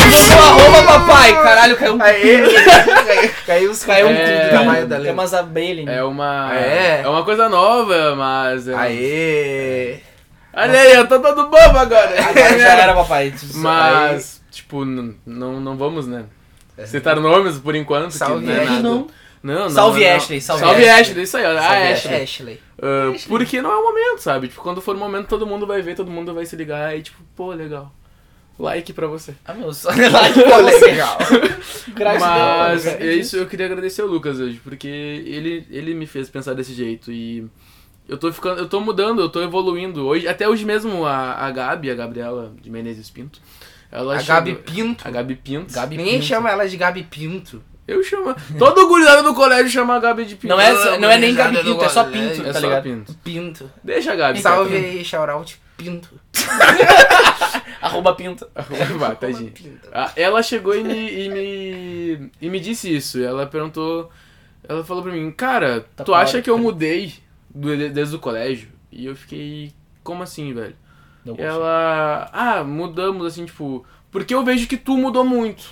[0.10, 1.32] Mandou arroba, papai!
[1.34, 2.42] Caralho, caiu um Aê!
[3.46, 4.46] Caiu os Caiu um tudo É.
[4.46, 5.14] do tamanho da Tem lei.
[5.14, 5.88] umas abelhas.
[5.88, 6.50] É uma.
[6.56, 7.02] É.
[7.04, 8.68] É uma coisa nova, mas.
[8.68, 10.00] é- Aê!
[10.56, 12.12] Olha aí, eu tô todo bobo agora.
[12.20, 13.32] Agora já era, papai.
[13.56, 16.26] Mas, tipo, não, não vamos, né?
[16.86, 18.08] Citar nomes por enquanto.
[18.08, 18.70] que Salve, não é Ashley.
[18.78, 18.90] nada.
[18.90, 19.08] Não.
[19.44, 19.70] Não, não.
[19.70, 20.16] Salve, não.
[20.16, 21.02] Ashley, salve, Salve Ashley.
[21.02, 21.48] Ashley, isso aí, ó.
[21.60, 22.22] Salve, a Ashley.
[22.24, 22.60] Ashley.
[22.82, 24.48] Ah, porque não é o momento, sabe?
[24.48, 27.02] Tipo, quando for o momento, todo mundo vai ver, todo mundo vai se ligar e,
[27.02, 27.94] tipo, pô, legal.
[28.58, 29.34] Like pra você.
[29.44, 30.86] Ah, meu, só like pra Pô, você.
[30.86, 31.18] legal.
[31.96, 33.04] Gratidão, Mas cara.
[33.06, 36.74] é isso, eu queria agradecer ao Lucas hoje, porque ele, ele me fez pensar desse
[36.74, 37.46] jeito e
[38.08, 40.06] eu tô ficando, eu tô mudando, eu tô evoluindo.
[40.06, 43.42] Hoje, até hoje mesmo a, a Gabi, a Gabriela de Menezes Pinto,
[43.92, 45.08] ela A chegou- Gabi Pinto.
[45.08, 45.74] a Gabi Pinto.
[45.74, 46.26] Gabi Ninguém Pinto.
[46.26, 47.62] chama ela de Gabi Pinto.
[47.88, 48.34] Eu chamo.
[48.58, 50.48] Todo gurizada do colégio chama a Gabi de Pinto.
[50.56, 52.04] Não é, não é nem Gabi Pinto, é só.
[52.06, 52.84] Pinto, É tá só ligado?
[52.84, 53.14] Pinto.
[53.24, 53.72] Pinto.
[53.84, 54.42] Deixa a Gabi.
[54.42, 56.10] Salve aí, shoutout Pinto.
[57.82, 58.48] Arroba Pinto.
[58.98, 59.52] Vai, tadinho.
[59.52, 59.90] Pinto.
[59.92, 60.94] Ah, Ela chegou e me,
[61.26, 63.22] e me, e me disse isso.
[63.22, 64.10] Ela perguntou.
[64.68, 66.64] Ela falou pra mim, cara, Tá tu acha hora, que eu cara.
[66.64, 67.14] mudei
[67.54, 68.70] do- de- desde o colégio?
[68.92, 69.74] E eu fiquei.
[70.04, 70.76] Como assim, velho?
[71.26, 72.30] Não E ela.
[72.32, 73.86] Ah, mudamos assim, tipo.
[74.10, 75.64] Porque eu vejo que tu mudou muito.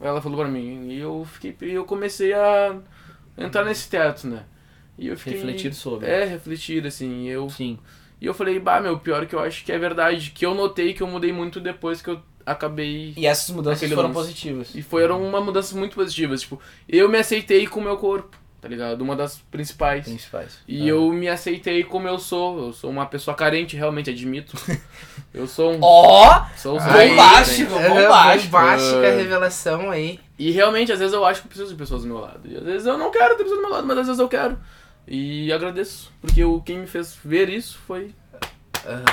[0.00, 0.88] Ela falou pra mim.
[0.90, 1.56] E eu fiquei.
[1.60, 2.76] Eu comecei a
[3.36, 4.44] entrar nesse teto, né?
[4.98, 5.34] E eu fiquei.
[5.34, 6.06] Refletir sobre.
[6.08, 7.24] É, refletir, assim.
[7.24, 7.78] e Eu Sim.
[8.20, 10.30] e eu falei, bah, meu, pior que eu acho que é verdade.
[10.30, 13.12] Que eu notei que eu mudei muito depois que eu acabei.
[13.16, 14.14] E essas mudanças foram lance.
[14.14, 14.74] positivas.
[14.74, 16.42] E foram uma mudanças muito positivas.
[16.42, 19.00] Tipo, eu me aceitei com o meu corpo, tá ligado?
[19.02, 20.04] Uma das principais.
[20.06, 20.58] Principais.
[20.68, 20.86] E Ah.
[20.88, 22.66] eu me aceitei como eu sou.
[22.66, 24.56] Eu sou uma pessoa carente, realmente, admito.
[25.36, 25.78] Eu sou um.
[25.82, 26.46] Ó!
[26.56, 27.74] sou, sou Aí, bombástico.
[27.74, 28.50] É, bombástico.
[28.52, 29.16] bombástica Ah.
[29.16, 30.18] revelação aí.
[30.38, 32.40] E realmente, às vezes eu acho que eu preciso de pessoas do meu lado.
[32.46, 34.28] E às vezes eu não quero ter pessoas do meu lado, mas às vezes eu
[34.28, 34.58] quero.
[35.06, 36.10] E agradeço.
[36.22, 38.14] Porque o, quem me fez ver isso foi.
[38.86, 39.04] Aham.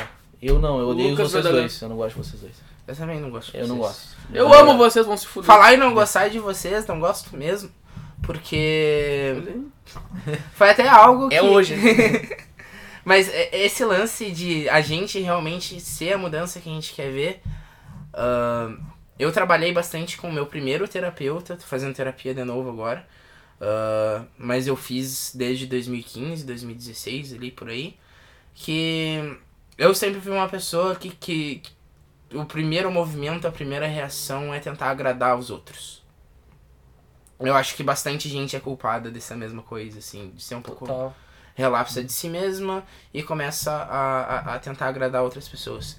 [0.41, 1.81] Eu não, eu odeio Lucas vocês dois.
[1.81, 2.55] Eu não gosto de vocês dois.
[2.87, 4.15] Eu também não gosto de Eu não gosto.
[4.33, 5.45] Eu amo vocês, vão se fuder.
[5.45, 7.69] Falar e não gostar de vocês, não gosto mesmo.
[8.21, 9.35] Porque
[10.53, 11.35] foi até algo que...
[11.35, 11.75] É hoje.
[13.05, 17.11] Mas é- esse lance de a gente realmente ser a mudança que a gente quer
[17.11, 17.41] ver.
[18.13, 18.77] ahn,
[19.19, 23.07] eu trabalhei bastante com o meu primeiro terapeuta, tô fazendo terapia de novo agora.
[23.61, 27.97] ah, mas eu fiz desde 2015, 2016, ali por aí.
[28.55, 29.37] Que
[29.77, 31.61] eu sempre fui uma pessoa que, que,
[32.29, 36.03] que o primeiro movimento, a primeira reação é tentar agradar os outros.
[37.39, 40.85] Eu acho que bastante gente é culpada dessa mesma coisa, assim, de ser um pouco.
[41.55, 42.83] Relapsa de si mesma
[43.13, 45.97] e começa a, a, a tentar agradar outras pessoas.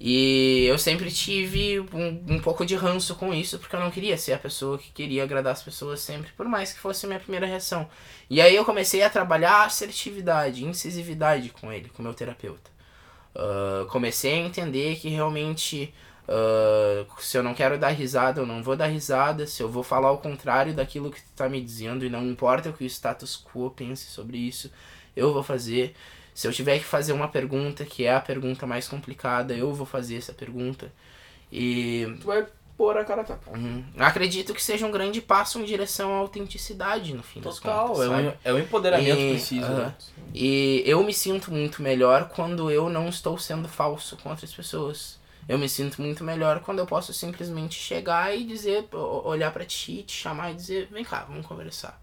[0.00, 4.18] E eu sempre tive um, um pouco de ranço com isso, porque eu não queria
[4.18, 7.20] ser a pessoa que queria agradar as pessoas sempre, por mais que fosse a minha
[7.20, 7.88] primeira reação.
[8.28, 12.72] E aí eu comecei a trabalhar assertividade, incisividade com ele, com meu terapeuta.
[13.34, 15.92] Ah, comecei a entender que realmente
[16.28, 19.46] ah, se eu não quero dar risada, eu não vou dar risada.
[19.46, 22.70] Se eu vou falar o contrário daquilo que tu tá me dizendo, e não importa
[22.70, 24.70] o que o status quo pense sobre isso,
[25.16, 25.94] eu vou fazer.
[26.34, 29.84] Se eu tiver que fazer uma pergunta que é a pergunta mais complicada, eu vou
[29.86, 30.90] fazer essa pergunta.
[31.50, 32.46] E Tu vai
[32.76, 33.50] pôr a cara tapa.
[33.56, 37.88] hum, acredito que seja um grande passo em direção à autenticidade, no fim das Total.
[37.88, 38.02] contas.
[38.04, 38.28] É sabe?
[38.28, 39.66] um, é um empoderamento E- preciso.
[39.66, 39.84] aham.
[39.88, 39.94] né?
[40.34, 45.20] E eu me sinto muito melhor quando eu não estou sendo falso com outras pessoas.
[45.48, 50.02] Eu me sinto muito melhor quando eu posso simplesmente chegar e dizer, olhar pra ti,
[50.02, 52.00] te chamar e dizer, vem cá, vamos conversar.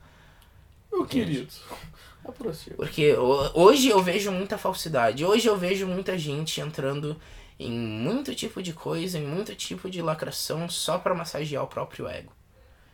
[0.91, 1.51] Meu querido.
[2.25, 2.75] Aproxima.
[2.75, 5.25] Porque ho- hoje eu vejo muita falsidade.
[5.25, 7.19] Hoje eu vejo muita gente entrando
[7.59, 12.07] em muito tipo de coisa, em muito tipo de lacração só pra massagear o próprio
[12.07, 12.31] ego.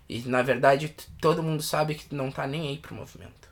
[0.09, 3.49] E na verdade todo mundo sabe que não tá nem aí pro movimento.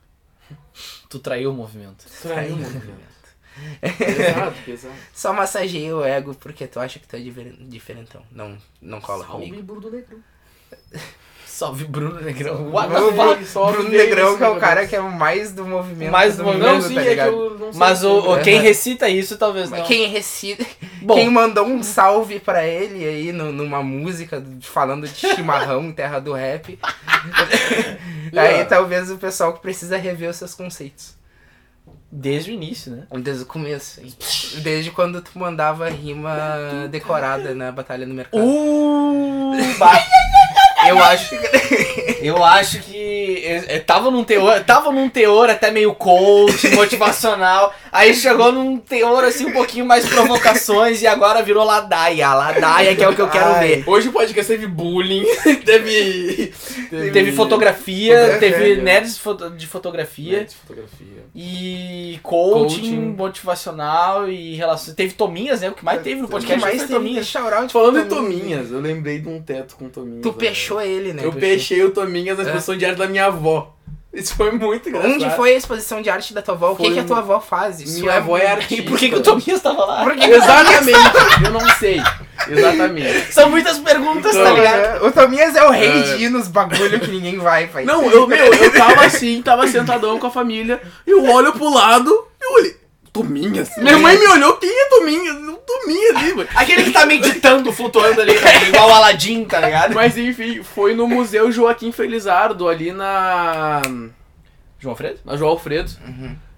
[1.09, 2.05] Tu traiu o movimento.
[2.21, 3.12] Traiu o movimento.
[3.97, 4.93] Pesado, pesado.
[5.13, 8.21] Só massageia o ego porque tu acha que tu é diver- diferentão.
[8.31, 9.61] Não, não cola comigo.
[9.61, 10.19] Bruno Negrão.
[11.45, 12.71] Salve Bruno Negrão.
[12.71, 13.71] What the fuck?
[13.73, 16.11] Bruno Negrão, que é o cara que é o mais do movimento.
[16.11, 17.79] Mais do movimento, Não, sim, tá é que eu não sei.
[17.79, 19.83] Mas o, o- quem recita isso talvez não.
[19.83, 20.65] Quem recita.
[21.03, 25.91] Bom, Quem mandou um salve pra ele aí no- numa música falando de chimarrão em
[25.91, 26.79] terra do rap.
[28.35, 31.13] aí talvez o pessoal que precisa rever os seus conceitos.
[32.16, 33.03] Desde o início, né?
[33.22, 33.99] Desde o começo.
[34.61, 38.43] Desde quando tu mandava rima decorada na Batalha no Mercado.
[38.43, 39.55] Uh,
[40.86, 41.34] Eu acho
[42.22, 47.74] eu acho que é, é, tava num teor, tava num teor até meio coach, motivacional.
[47.93, 52.33] Aí chegou num teor assim um pouquinho mais provocações e agora virou ladaia.
[52.33, 53.67] Ladaia que é o que eu quero Ai.
[53.67, 53.83] ver.
[53.87, 55.23] Hoje o podcast teve bullying,
[55.63, 56.51] teve.
[56.89, 58.39] Teve fotografia, Fotografia.
[58.39, 59.19] teve nerds de
[59.67, 60.43] fotografia.
[60.45, 61.23] de fotografia.
[61.35, 62.99] E coaching, Coaching.
[63.15, 64.95] motivacional e relações.
[64.95, 65.69] Teve Tominhas, né?
[65.69, 67.27] O que mais teve no O que podcast mais foi teve Tominhas.
[67.27, 68.71] shout-out Falando em Tominhas.
[68.71, 70.21] Eu lembrei de um teto com Tominhas.
[70.23, 70.35] Tu né?
[70.39, 71.23] pechou ele, né?
[71.23, 72.47] Eu pechei o Tominhas na É.
[72.47, 73.75] exposição de arte da minha avó.
[74.14, 75.11] Isso foi muito engraçado.
[75.11, 76.72] Onde foi a exposição de arte da tua avó?
[76.74, 77.80] O que, que a tua avó faz?
[77.82, 78.84] Isso Minha avó é E artista.
[78.89, 80.05] por que, que o Tominhas tava lá?
[80.16, 81.99] Exatamente, eu não sei.
[82.47, 83.32] Exatamente.
[83.34, 85.05] São muitas perguntas, tá Então, ligado?
[85.05, 86.01] O Tominhas é o rei É.
[86.01, 87.86] de ir nos bagulho que ninguém vai, pai.
[87.86, 92.09] Não, eu, meu, eu tava assim, tava sentadão com a família, eu olho pro lado,
[92.39, 92.82] eu olhei.
[93.14, 93.70] Tominhas?
[93.78, 95.39] Minha mãe me olhou, quem é Tominhas?
[95.39, 96.49] Não, Tominhas ali, mano.
[96.55, 99.93] Aquele que tá meditando, flutuando ali, tá igual o Aladdin, tá ligado?
[99.93, 103.82] Mas enfim, foi no Museu Joaquim Felizardo, ali na.
[104.80, 105.20] João Alfredo?
[105.24, 105.91] na João Alfredo.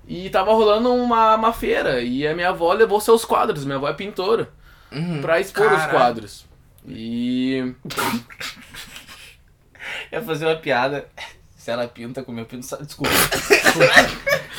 [0.07, 2.01] E tava rolando uma, uma feira.
[2.01, 3.65] E a minha avó levou seus quadros.
[3.65, 4.49] Minha avó é pintora.
[4.91, 5.19] Uhum.
[5.21, 5.91] Pra expor os Caralho.
[5.91, 6.45] quadros.
[6.87, 7.73] E.
[10.11, 11.07] ia fazer uma piada.
[11.65, 12.61] Se ela pinta com meu pinto.
[12.61, 13.09] Desculpa.
[13.09, 13.85] Desculpa.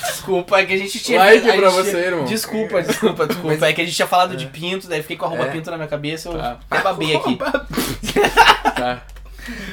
[0.09, 1.21] Desculpa, é que a gente tinha.
[1.21, 2.25] Like a gente pra você, irmão.
[2.25, 3.65] Desculpa, desculpa, desculpa.
[3.69, 5.51] É que a gente tinha falado de pinto, daí fiquei com a roupa É.
[5.53, 6.59] pinto na minha cabeça, eu Tá.
[6.69, 7.39] até babei aqui.
[8.75, 9.07] Tá.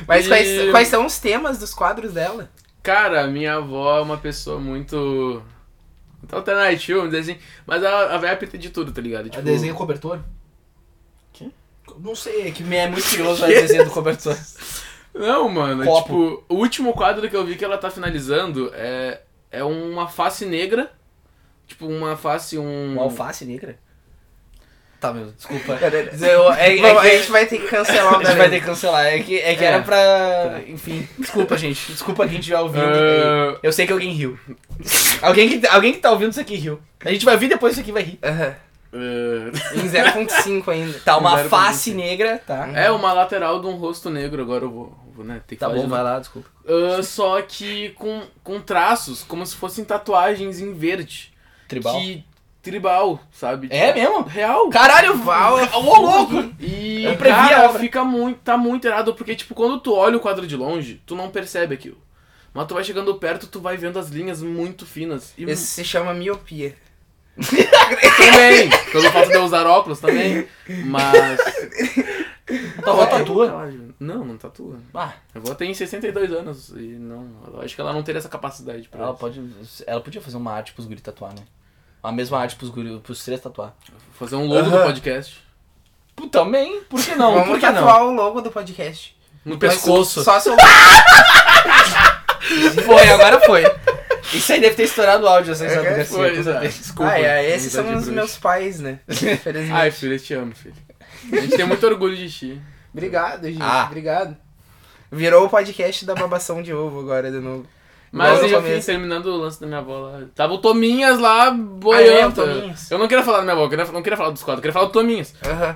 [0.08, 2.52] Mas E- quais, quais são os temas dos quadros dela?
[2.84, 5.42] Cara, minha avó é uma pessoa muito.
[6.22, 7.42] Muito alternativa, vamos dizer assim.
[7.66, 9.28] Mas a, a velha pinta de tudo, tá ligado?
[9.28, 10.20] Tipo, desenho cobertor?
[11.34, 11.50] Quê?
[12.00, 14.38] Não sei, é que me é muito curioso o desenho do cobertor.
[15.14, 15.84] Não, mano.
[15.86, 16.04] Copo.
[16.04, 20.46] Tipo, o último quadro que eu vi que ela tá finalizando é, é uma face
[20.46, 20.92] negra.
[21.68, 22.96] Tipo, uma face, um.
[22.96, 23.78] Um alface negra?
[25.00, 25.74] Tá, meu, desculpa.
[26.26, 28.50] Eu, é, é Bom, a que- gente vai ter que cancelar o A gente vai
[28.50, 29.06] ter que cancelar.
[29.06, 29.68] É que, é que É.
[29.68, 30.62] era pra.
[30.68, 31.92] Enfim, desculpa, gente.
[31.92, 32.84] Desculpa quem estiver ouvindo.
[32.86, 34.38] Ah, Eu sei que alguém riu.
[35.22, 36.80] alguém, que, alguém que tá ouvindo isso aqui riu.
[37.04, 38.20] A gente vai ouvir depois isso aqui vai rir.
[38.24, 38.56] Aham.
[38.94, 41.00] ah, Em 0.5 ainda.
[41.00, 42.70] Tá uma face negra, tá?
[42.74, 45.70] é uma lateral de um rosto negro, agora eu vou, vou né, ter que Tá
[45.70, 46.50] bom, vai lá, desculpa.
[46.68, 51.34] Ah, só que com, com traços, como se fossem tatuagens em verde.
[51.68, 52.00] Tribal.
[52.00, 52.26] Que,
[52.62, 53.68] tribal, sabe?
[53.70, 54.24] É mesmo?
[54.24, 54.70] Real.
[54.70, 56.54] Caralho, Val, Ô, louco!
[56.60, 60.18] E, Eu previ a cara, fica muito, tá muito errado, porque, tipo, quando tu olha
[60.18, 61.98] o quadro de longe, tu não percebe aquilo.
[62.54, 65.34] Mas tu vai chegando perto, tu vai vendo as linhas muito finas.
[65.38, 66.76] E Isso se chama miopia.
[67.36, 70.48] também, pelo fato de eu usar óculos também,
[70.86, 71.40] mas...
[72.84, 73.72] Tua avó tatua?
[74.00, 74.78] Não, não tatua.
[74.94, 78.30] Ah, A avó tem 62 anos e não, eu acho que ela não teria essa
[78.30, 79.20] capacidade pra ela, isso.
[79.20, 79.42] pode,
[79.88, 81.44] ela podia fazer uma arte pros guri tatuar, né?
[82.02, 83.74] A mesma arte pros, guri, pros três tatuar.
[84.20, 85.42] fazer um logo do podcast.
[86.16, 87.32] Pô, Também, por que não?
[87.34, 87.74] Vamos por que não?
[87.74, 89.16] tatuar o logo do podcast.
[89.46, 90.24] No Mas pescoço.
[90.24, 90.56] Só se eu...
[92.86, 93.64] Foi, agora foi.
[94.34, 96.60] Isso aí deve ter estourado o áudio, essa risada É, do Garcia, certeza.
[96.60, 97.12] Desculpa.
[97.12, 98.12] Ah, é, esses amizade são os bruxa.
[98.12, 99.00] meus pais, né?
[99.10, 99.72] Infelizmente.
[99.72, 100.76] Ai, filho, eu te amo, filho.
[101.32, 102.62] A gente tem muito orgulho de ti.
[102.94, 103.62] Obrigado, gente.
[103.62, 103.86] Ah.
[103.88, 104.36] Obrigado.
[105.12, 107.66] Virou o podcast da babação de ovo agora de novo.
[108.16, 108.86] Mas enfim, começo.
[108.86, 110.22] terminando o lance da minha avó lá.
[110.36, 112.42] Tava o Tominhas lá Ah, é, boiando.
[112.42, 112.92] o Tominhas.
[112.92, 114.74] eu não queria falar da minha avó, eu não queria falar dos quadros, eu queria
[114.74, 115.34] falar do Tominhas.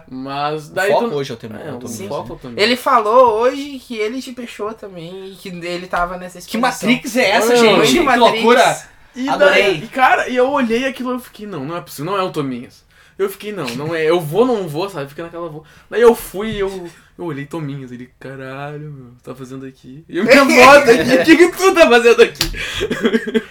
[0.08, 0.92] Mas daí.
[0.92, 1.56] Foco tu- hoje eu tenho.
[1.58, 2.08] É, eu o tô sim.
[2.08, 2.64] foco é o Tominhas.
[2.64, 6.90] Ele falou hoje que ele te fechou também e que ele tava nessa Que exposição.
[6.90, 7.92] Matrix é essa, gente?
[7.92, 8.32] Que Matrix.
[8.34, 8.82] loucura!
[9.16, 9.64] E Adorei.
[9.64, 12.20] daí, e, cara, e eu olhei aquilo e eu fiquei, não, não é possível, não
[12.20, 12.86] é o Tominhas.
[13.18, 15.10] Eu fiquei, não, não é, eu vou, não vou, sabe?
[15.10, 15.64] Fica naquela vou.
[15.90, 20.04] Daí eu fui e eu, eu olhei Tominhas, ele, caralho, meu, tá fazendo aqui.
[20.08, 23.44] E eu minha foto aqui, o que que tu tá fazendo aqui?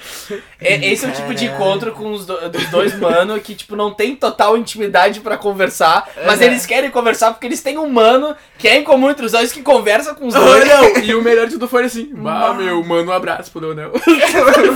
[0.61, 3.77] É, esse é o tipo de encontro com os do- dos dois mano que, tipo,
[3.77, 6.47] não tem total intimidade pra conversar, mas Uhum.
[6.47, 9.53] eles querem conversar porque eles têm um mano que é em comum entre os dois
[9.53, 10.65] que conversa com os dois.
[10.67, 13.93] não, e o melhor de tudo foi assim, bah, meu, manda um abraço pro Leonel.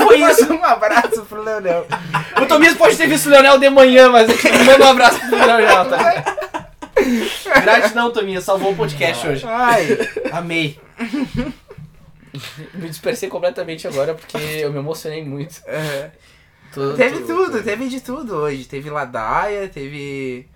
[0.07, 0.53] Foi isso.
[0.53, 1.86] Um abraço pro Leonel.
[2.41, 5.18] O Tomias pode ter visto o Leonel de manhã, mas a gente manda um abraço
[5.20, 6.49] pro Leonel, tá?
[7.62, 9.44] Gratidão, Tominha, salvou o podcast hoje.
[9.46, 9.86] Ai.
[10.32, 10.78] Amei.
[12.74, 15.61] Me dispersei completamente agora porque eu me emocionei muito.
[16.72, 18.64] Tô- Teve tô- tudo, teve de tudo hoje.
[18.66, 20.46] Teve ladaia, teve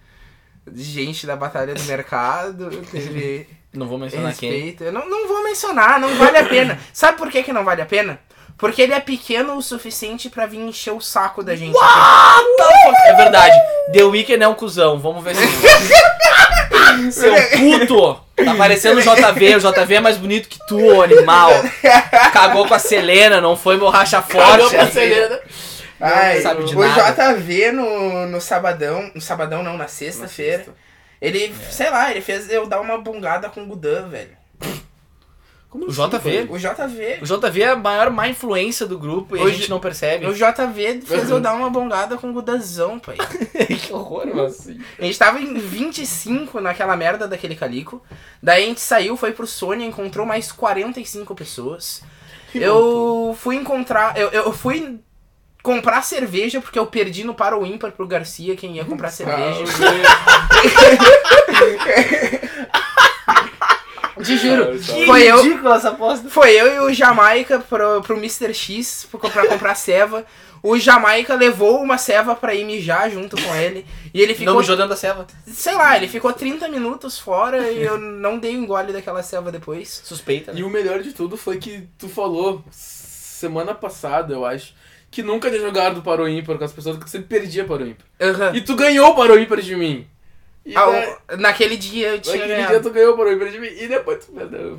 [0.72, 4.50] gente da Batalha do Mercado, teve Não vou mencionar quem.
[4.50, 4.84] respeito.
[4.84, 6.78] Eu não, não vou mencionar, não vale a pena.
[6.92, 8.20] Sabe por que, que não vale a pena?
[8.56, 11.76] Porque ele é pequeno o suficiente pra vir encher o saco da gente.
[13.06, 13.54] É verdade.
[13.92, 14.98] The Weeknd é um cuzão.
[14.98, 15.42] Vamos ver se.
[17.10, 18.20] Seu puto!
[18.36, 19.56] Tá parecendo o JV.
[19.56, 21.50] O JV é mais bonito que tu, ô animal.
[22.32, 24.74] Cagou com a Selena, não foi meu racha Cagou forte.
[24.74, 25.40] pra Selena.
[26.00, 27.34] Ai, o nada.
[27.34, 30.66] JV no, no sabadão, no sabadão não, na sexta-feira,
[31.20, 34.36] ele, sei lá, ele fez eu dar uma bungada com o Gudan, velho.
[35.74, 36.46] Como O assim, JV?
[36.50, 37.18] O JV.
[37.20, 40.24] O JV é a maior má influência do grupo e a Hoje- gente não percebe.
[40.24, 43.16] O JV fez eu dar uma bongada com o Gudazão, pai.
[43.82, 44.44] que horror, mano.
[44.44, 44.80] assim?
[44.96, 48.00] A gente tava em 25 naquela merda daquele calico.
[48.40, 52.02] Daí a gente saiu, foi pro Sônia, encontrou mais 45 pessoas.
[52.54, 54.16] Eu fui encontrar.
[54.16, 55.00] Eu, eu fui
[55.60, 59.64] comprar cerveja porque eu perdi no para o ímpar pro Garcia, quem ia comprar cerveja.
[64.24, 64.78] Te juro.
[64.78, 65.42] Que Foi eu.
[65.42, 66.28] ridícula essa aposta.
[66.28, 68.52] Foi eu e o Jamaica pro, pro Mr.
[68.54, 70.24] X pra comprar ceva.
[70.62, 73.84] O Jamaica levou uma ceva pra ir mijar junto com ele.
[74.14, 74.56] E ele Não ficou.
[74.56, 75.26] mijou dentro da ceva.
[75.46, 79.52] Sei lá, ele ficou 30 minutos fora e eu não dei um gole daquela selva
[79.52, 80.00] depois.
[80.04, 80.60] Suspeita, né?
[80.60, 84.72] E o melhor de tudo foi que tu falou semana passada, eu acho,
[85.10, 87.86] que nunca tinha jogado para o ímpar com as pessoas, que sempre perdia para o
[87.86, 88.06] ímpar.
[88.20, 88.52] Aham.
[88.56, 90.06] E tu ganhou para o ímpar de mim.
[90.74, 90.86] Ah,
[91.28, 92.88] daí- naquele dia eu tinha naquele dia ganhado.
[92.88, 93.68] tu ganhou para o ímpar de mim.
[93.68, 94.78] E depois tu perdeu.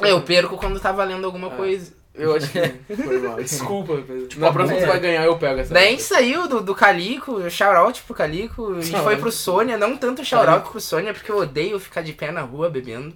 [0.00, 1.56] Eu perco quando tá valendo alguma Ah.
[1.56, 1.98] coisa.
[2.14, 2.60] Eu acho que
[2.96, 3.36] foi mal.
[3.36, 3.96] Desculpa.
[4.04, 4.40] Pedro.
[4.40, 4.82] Na próxima é.
[4.82, 5.72] tu vai ganhar, eu pego essa.
[5.72, 9.78] Daí a gente saiu do, do Calico, shout-out pro Calico, a gente foi pro Sônia,
[9.78, 13.14] não tanto shout-out pro Sônia, porque eu odeio ficar de pé na rua bebendo.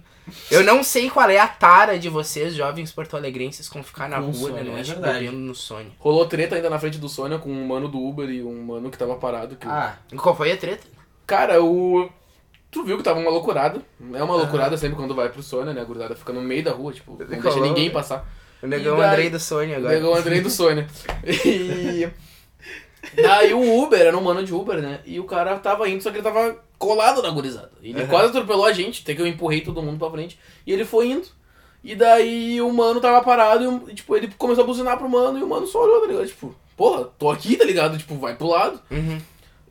[0.49, 4.27] Eu não sei qual é a tara de vocês, jovens porto-alegrenses, com ficar na Com
[4.27, 5.19] rua, Sônia, né, é noite, verdade.
[5.19, 5.91] bebendo no Sônia.
[5.99, 8.89] Rolou treta ainda na frente do Sônia com um mano do Uber e um mano
[8.89, 9.57] que tava parado.
[9.57, 9.67] Que...
[9.67, 10.87] Ah, Qual foi a treta?
[11.25, 12.09] Cara, o.
[12.71, 13.81] Tu viu que tava uma loucurada.
[14.13, 15.81] É uma loucurada sempre quando vai pro Sônia, né?
[15.81, 17.93] A gurizada fica no meio da rua, tipo, não deixa ninguém né?
[17.93, 18.27] passar.
[18.63, 20.07] O negão daí- Andrei do Sônia agora.
[20.07, 20.87] O Andrei do Sônia.
[21.45, 22.09] E.
[23.21, 25.01] Daí o Uber, era um mano de Uber, né?
[25.05, 27.71] E o cara tava indo, só que ele tava colado na gurizada.
[27.81, 28.07] Ele Uhum.
[28.07, 30.39] quase atropelou a gente, até que eu empurrei todo mundo pra frente.
[30.65, 31.27] E ele foi indo.
[31.83, 35.43] E daí o mano tava parado e, tipo, ele começou a buzinar pro mano e
[35.43, 36.25] o mano só olhou, tá ligado?
[36.27, 37.97] Tipo, porra, tô aqui, tá ligado?
[37.97, 38.79] Tipo, vai pro lado.
[38.89, 39.19] Uhum.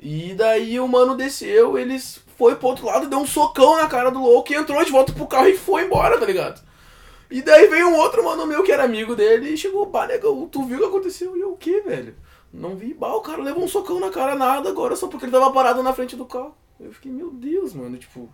[0.05, 4.11] E daí o mano desceu, eles foi pro outro lado, deu um socão na cara
[4.11, 6.61] do louco e entrou de volta pro carro e foi embora, tá ligado?
[7.31, 10.49] E daí veio um outro mano meu que era amigo dele e chegou, pá, negão,
[10.51, 11.37] tu viu o que aconteceu?
[11.37, 12.17] E eu, o que, velho?
[12.53, 15.33] Não vi, bah, o cara levou um socão na cara, nada agora, só porque ele
[15.33, 16.55] tava parado na frente do carro.
[16.81, 18.29] Eu fiquei, meu Deus, mano, tipo,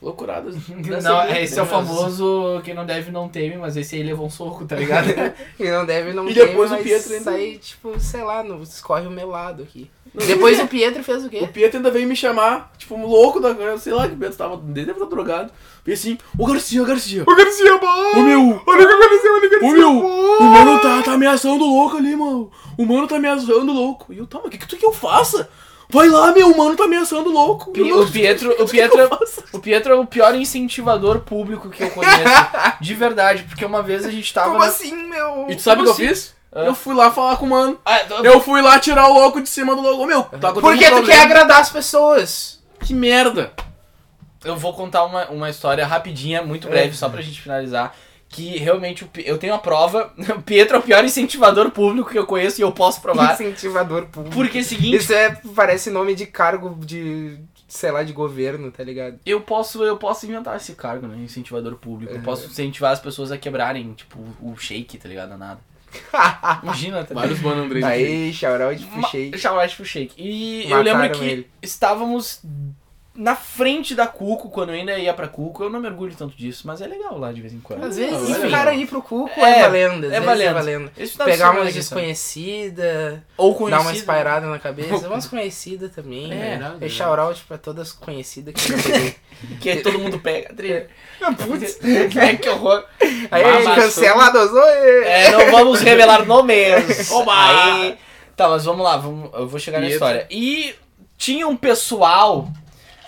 [0.00, 0.54] loucuradas.
[0.68, 4.02] dessa não, vida, esse é o famoso quem não deve não teme, mas esse aí
[4.02, 5.08] levou um soco, tá ligado?
[5.58, 8.62] E não deve não E ter, depois o Pietro ainda- sair, tipo, sei lá, no,
[8.62, 9.90] escorre o melado aqui.
[10.14, 11.48] Depois o Pietro fez o O quê?
[11.52, 14.56] Pietro ainda veio me chamar, tipo, um louco da sei lá que o Pietro tava,
[14.58, 15.50] deve estar drogado.
[15.86, 17.24] E assim, ô Garcia, Garcia.
[17.26, 18.18] O Garcia, mano!
[18.20, 19.68] Ô meu, Olha o que aconteceu ali, Garcia!
[19.68, 19.90] Ô meu,
[20.38, 22.50] o mano tá, tá ameaçando o louco ali, mano.
[22.78, 24.12] O mano tá ameaçando o louco.
[24.12, 25.48] E eu, tá, mas o que, que tu quer que eu faça?
[25.90, 27.70] Vai lá, meu, o mano tá ameaçando o louco.
[27.70, 29.44] Pi- Eu, o Pietro, o eu Pietro, faço?
[29.52, 32.22] o Pietro é o pior incentivador público que eu conheço.
[32.80, 34.48] De verdade, porque uma vez a gente tava.
[34.48, 35.46] Como na- assim, meu?
[35.50, 36.08] E tu sabe o que eu assim?
[36.08, 36.33] fiz?
[36.54, 36.60] Ah.
[36.64, 37.78] Eu fui lá falar com o mano.
[37.84, 40.02] Ah, eu- Eu fui lá tirar o louco de cima do louco.
[40.04, 42.62] Ô, Meu, tá acontecendo Porque um tu quer agradar as pessoas.
[42.80, 43.52] Que merda.
[44.44, 47.94] Eu vou contar uma, uma história rapidinha, muito breve, só pra gente finalizar.
[48.28, 50.12] Que realmente eu tenho a prova.
[50.36, 53.32] O Pietro é o pior incentivador público que eu conheço e eu posso provar.
[53.34, 54.34] Incentivador público.
[54.36, 57.38] Porque é o seguinte, Isso é, parece nome de cargo de,
[57.68, 59.18] sei lá, de governo, tá ligado?
[59.24, 61.16] eu posso, eu posso inventar esse cargo, né?
[61.24, 62.12] Incentivador público.
[62.12, 65.32] Eu posso incentivar as pessoas a quebrarem, tipo, o shake, tá ligado?
[65.32, 65.60] A nada.
[66.62, 67.14] Imagina, tá?
[67.14, 67.82] Vários mano Andrei.
[67.84, 69.38] Aí, shoutout pro Ma- Shake.
[69.38, 70.14] Shout pro Shake.
[70.16, 71.50] E eu Mataram lembro que ele.
[71.62, 72.40] estávamos
[73.16, 75.62] na frente da Cuco, quando eu ainda ia pra Cuco.
[75.62, 77.84] Eu não me orgulho tanto disso, mas é legal lá de vez em quando.
[77.84, 80.06] Às vezes Não, o cara ir pro cuco É, é, valendo.
[80.06, 80.48] É vezes valendo.
[80.48, 80.90] é valendo.
[81.24, 81.72] Pegar umas sabe?
[81.72, 83.82] desconhecidas, Ou dar conhecido.
[83.82, 85.06] uma espairada na cabeça.
[85.08, 86.24] Umas conhecidas também.
[86.24, 86.50] É, né?
[86.58, 89.14] verdade, É shoutout pra todas conhecidas que eu peguei.
[89.60, 90.52] Que todo mundo pega.
[90.54, 90.88] trilha.
[91.46, 91.78] Putz,
[92.16, 92.84] é, que horror.
[93.30, 95.04] Aí, Mas- cancelados, oi!
[95.04, 97.10] É, não vamos revelar nomes.
[97.10, 97.32] Oba!
[97.34, 97.96] Aí,
[98.36, 100.26] tá, mas vamos lá, vamos, eu vou chegar na história.
[100.30, 100.74] E
[101.16, 102.48] tinha um pessoal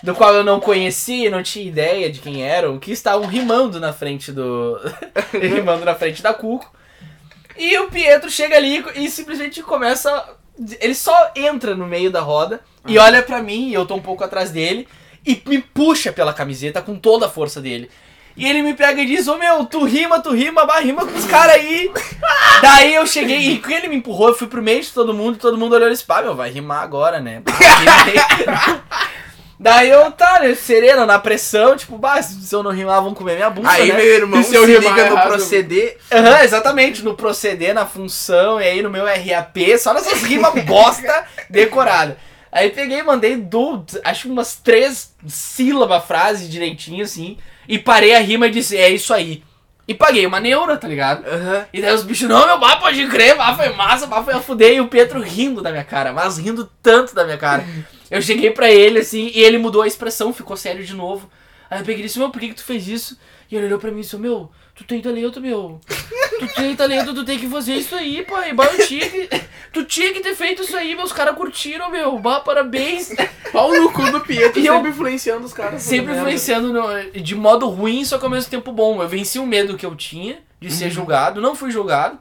[0.03, 3.93] do qual eu não conhecia, não tinha ideia de quem eram, que estavam rimando na
[3.93, 4.79] frente do.
[5.33, 6.71] rimando na frente da Cuco.
[7.57, 10.35] E o Pietro chega ali e simplesmente começa.
[10.79, 14.01] Ele só entra no meio da roda e olha pra mim, e eu tô um
[14.01, 14.87] pouco atrás dele,
[15.25, 17.89] e me puxa pela camiseta com toda a força dele.
[18.35, 21.17] E ele me pega e diz, ô meu, tu rima, tu rima, bah, rima com
[21.17, 21.91] os caras aí.
[22.61, 25.39] Daí eu cheguei, e ele me empurrou, eu fui pro meio de todo mundo, e
[25.39, 27.41] todo mundo olhou e disse, pá, meu, vai rimar agora, né?
[29.59, 33.35] Daí eu, tá, né, sereno, na pressão, tipo, bah, se eu não rimar, vão comer
[33.35, 33.95] minha bunda, Aí né?
[33.95, 35.27] meu irmão E se se eu rimar liga no errado?
[35.27, 35.97] proceder.
[36.11, 41.25] Aham, exatamente, no proceder, na função, e aí no meu RAP, só nessas rimas bosta
[41.49, 42.17] decorada.
[42.51, 47.37] Aí peguei mandei do, acho umas três sílabas frase direitinho, assim,
[47.67, 49.43] e parei a rima e disse, é isso aí.
[49.87, 51.25] E paguei uma neura, tá ligado?
[51.25, 51.65] Aham.
[51.73, 54.41] E daí os bichos, não, meu, bah, pode crer, bah, foi massa, bah, foi a
[54.41, 54.73] fuder.
[54.73, 57.65] E o Pietro rindo da minha cara, mas rindo tanto da minha cara.
[58.09, 61.29] Eu cheguei pra ele, assim, e ele mudou a expressão, ficou sério de novo.
[61.69, 63.17] Aí eu peguei e disse, meu, por que que tu fez isso?
[63.51, 65.81] E ele olhou pra mim e disse, meu, Tu tem talento, meu.
[66.39, 68.53] Tu tem talento, tu tem que fazer isso aí, pai.
[68.53, 69.27] Bah, eu tinha que...
[69.73, 72.19] Tu tinha que ter feito isso aí, meus caras curtiram, meu.
[72.19, 73.09] Bah, parabéns.
[73.51, 75.81] Pau no cu do Pietro, E eu- sempre influenciando os caras.
[75.81, 79.01] Sempre influenciando no- de modo ruim, só que ao mesmo tempo bom.
[79.01, 81.41] Eu venci o medo que eu tinha de ser julgado.
[81.41, 82.19] Não fui julgado.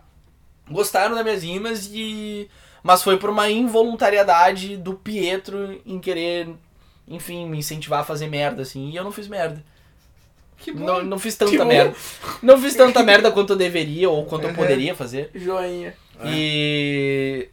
[0.70, 2.48] Gostaram das minhas rimas e...
[2.86, 6.48] Mas foi por uma involuntariedade do Pietro em querer,
[7.08, 8.90] enfim, me incentivar a fazer merda, assim.
[8.90, 9.60] E eu não fiz merda.
[10.56, 10.84] Que bom.
[10.84, 11.68] Não, não fiz Que tanta bom.
[11.68, 11.96] merda.
[12.40, 15.32] Não fiz tanta merda quanto eu deveria ou quanto eu poderia fazer.
[15.34, 15.94] Joinha.
[16.24, 17.48] E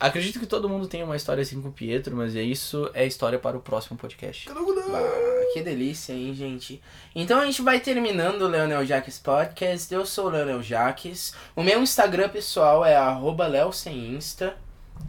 [0.00, 3.06] acredito que todo mundo tem uma história assim com o Pietro, mas é isso é
[3.06, 4.50] história para o próximo podcast.
[4.50, 6.82] Ah, que delícia, hein, gente?
[7.14, 9.94] Então a gente vai terminando o Leonel Jaques Podcast.
[9.94, 11.34] Eu sou o Leonel Jaques.
[11.54, 14.56] O meu Instagram pessoal é arroba Leo sem Insta.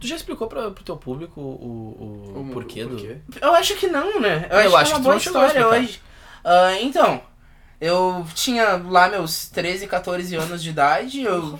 [0.00, 2.90] Tu já explicou pra, pro teu público o, o, O porquê do.
[2.96, 3.16] porquê?
[3.40, 4.46] Eu acho que não, né?
[4.50, 6.00] Eu, Eu acho, acho que é uma tu boa história hoje.
[6.44, 7.22] Ah, então,
[7.80, 11.22] eu tinha lá meus 13, 14 anos de idade.
[11.22, 11.58] Eu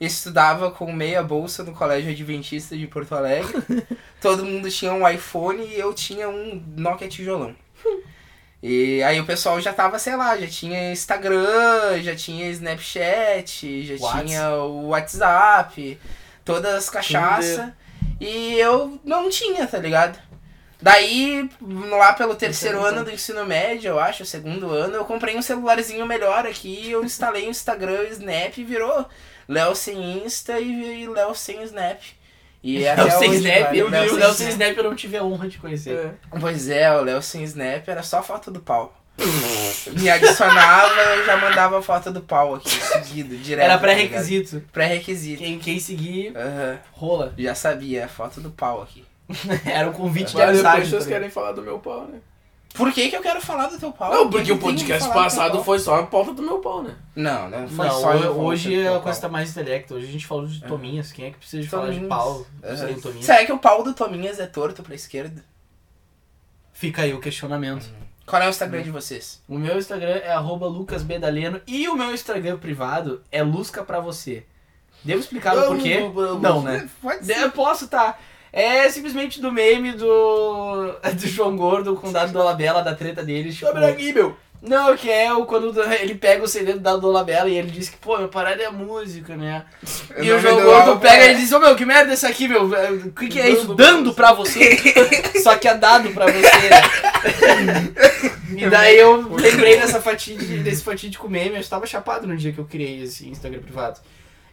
[0.00, 3.54] estudava com meia bolsa no Colégio Adventista de Porto Alegre.
[4.20, 7.54] Todo mundo tinha um iPhone e eu tinha um Nokia tijolão.
[8.62, 13.94] E aí o pessoal já tava, sei lá, já tinha Instagram, já tinha Snapchat, já
[14.02, 14.30] Whats.
[14.30, 16.00] tinha o WhatsApp,
[16.44, 17.70] todas as cachaças.
[18.20, 20.18] E eu não tinha, tá ligado?
[20.80, 25.40] Daí, lá pelo terceiro ano do ensino médio, eu acho, segundo ano, eu comprei um
[25.40, 29.06] celularzinho melhor aqui, eu instalei o Instagram, o Snap e virou
[29.48, 32.02] Léo sem Insta e, e Léo sem Snap.
[32.62, 34.68] E até Léo sem hoje, Snap, vai, eu Léo o Léo sem Snap.
[34.72, 35.96] Snap eu não tive a honra de conhecer.
[35.96, 36.38] É.
[36.38, 38.94] Pois é, o Léo sem Snap era só foto do pau.
[39.92, 43.64] Me adicionava, eu já mandava foto do pau aqui, seguido, direto.
[43.64, 44.62] Era tá pré-requisito.
[44.72, 45.38] Pré-requisito.
[45.42, 46.78] Quem, quem seguir, Aham.
[46.92, 47.34] rola.
[47.38, 49.04] Já sabia, é foto do pau aqui.
[49.64, 50.90] Era um convite de Mas depois amizade.
[50.90, 52.18] vocês tá querem falar do meu pau, né?
[52.74, 54.12] Por que que eu quero falar do teu pau?
[54.12, 56.96] Não, que porque que o podcast passado foi só a pauta do meu pau, né?
[57.14, 59.94] Não, não foi Não, só hoje teu a coisa tá mais intelecta.
[59.94, 61.12] Hoje a gente falou de Tominhas.
[61.12, 62.44] Quem é que precisa de falar de pau?
[63.00, 63.24] Tominhas.
[63.24, 65.44] Será que o pau do Tominhas é torto pra esquerda?
[66.72, 67.88] Fica aí o questionamento.
[68.26, 69.42] Qual é o Instagram de vocês?
[69.48, 74.44] O meu Instagram é lucasbedaleno e o meu Instagram privado é Lusca pra você.
[75.02, 76.00] Devo explicar o porquê?
[76.40, 76.88] Não, né?
[77.02, 78.18] Pode Eu posso, tá.
[78.50, 83.56] É simplesmente do meme do, do João Gordo com o Dado Dolabella, da treta deles.
[83.56, 83.66] Tipo,
[84.12, 84.36] meu.
[84.66, 87.90] Não, que é o quando ele pega o CD do Dado Dolabella e ele diz
[87.90, 89.64] que, pô, meu parada é música, né?
[90.16, 92.48] E o João do Gordo pega e diz, ô meu, que merda é isso aqui,
[92.48, 92.64] meu?
[92.64, 93.74] O que, que é isso?
[93.74, 94.76] Dando pra Dando pra você.
[95.42, 98.34] Só que é dado pra você, né?
[98.56, 102.58] E daí eu lembrei dessa fatídica, desse fatídico meme, eu estava chapado no dia que
[102.58, 104.00] eu criei esse Instagram privado.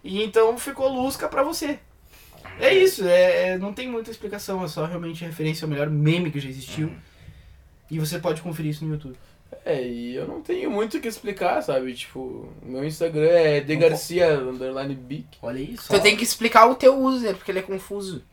[0.03, 1.77] E então ficou Lusca pra você.
[2.59, 6.31] É isso, é, é- não tem muita explicação, é só realmente referência ao melhor meme
[6.31, 6.91] que já existiu.
[7.89, 9.17] E você pode conferir isso no YouTube.
[9.63, 11.93] É, e eu não tenho muito o que explicar, sabe?
[11.93, 15.27] Tipo, meu Instagram é degarcia underline big.
[15.41, 15.87] Olha isso.
[15.87, 18.23] Tu tem que explicar o teu user, porque ele é confuso.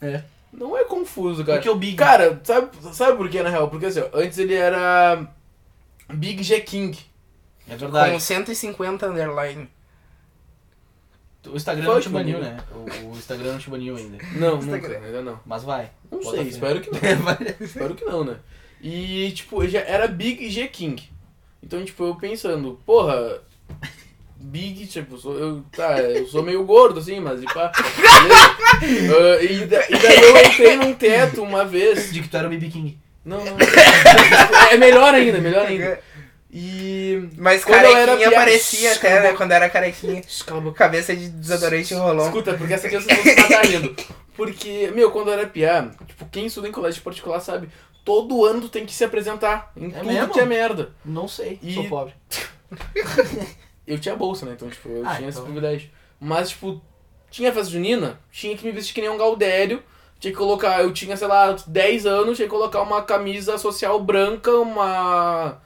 [0.52, 1.58] Não é confuso, cara.
[1.58, 1.96] Porque o Big.
[1.96, 3.68] Cara, sabe, sabe por que na real?
[3.68, 5.28] Porque assim, ó, antes ele era
[6.08, 6.98] Big G King.
[7.68, 8.12] é verdade.
[8.12, 9.68] Com 150 underline.
[11.46, 12.58] O Instagram não te baniu, né?
[12.74, 14.18] O, o Instagram não te baniu ainda.
[14.36, 15.40] Não, nunca, ainda não.
[15.46, 15.90] Mas vai.
[16.10, 16.98] Não sei, espero que não.
[17.60, 18.36] espero que não, né?
[18.82, 21.10] E, tipo, já era Big G King.
[21.62, 23.40] Então, tipo, eu pensando, porra,
[24.40, 27.72] Big, tipo, sou, eu, tá, eu sou meio gordo, assim, mas, tipo, ah,
[28.80, 29.16] beleza.
[29.18, 32.12] Ah, e, da- e daí eu entrei num teto uma vez.
[32.12, 32.98] De que tu era o BB King.
[33.24, 33.56] Não, não.
[34.70, 36.00] É melhor ainda, melhor ainda.
[36.50, 37.28] E.
[37.36, 39.32] Mas Quando eu era carequinha piá- parecia Shh, até, a né?
[39.34, 40.22] Quando era carequinha.
[40.74, 42.24] Cabeça de desodorante rolou.
[42.26, 43.94] Escuta, porque essa aqui não se tá rindo.
[44.34, 47.68] Porque, meu, quando eu era piá, tipo, quem estuda em colégio particular sabe,
[48.08, 50.32] todo ano tu tem que se apresentar em É tudo mesmo?
[50.32, 50.92] que é merda.
[51.04, 52.14] Não sei, E- sou pobre.
[53.86, 54.52] Eu tinha bolsa, né?
[54.52, 55.50] Então, tipo, eu Ah, tinha esse então.
[55.50, 55.90] privilégio.
[56.20, 56.80] Mas, tipo,
[57.30, 59.82] tinha festa junina, tinha que me vestir que nem um Gaudério.
[60.20, 63.98] Tinha que colocar, eu tinha, sei lá, 10 anos, tinha que colocar uma camisa social
[64.02, 65.58] branca, uma.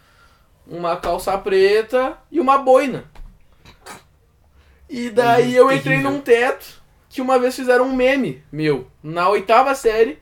[0.69, 3.05] uma calça preta e uma boina.
[4.89, 9.75] E daí eu entrei num teto que uma vez fizeram um meme meu, na oitava
[9.75, 10.22] série,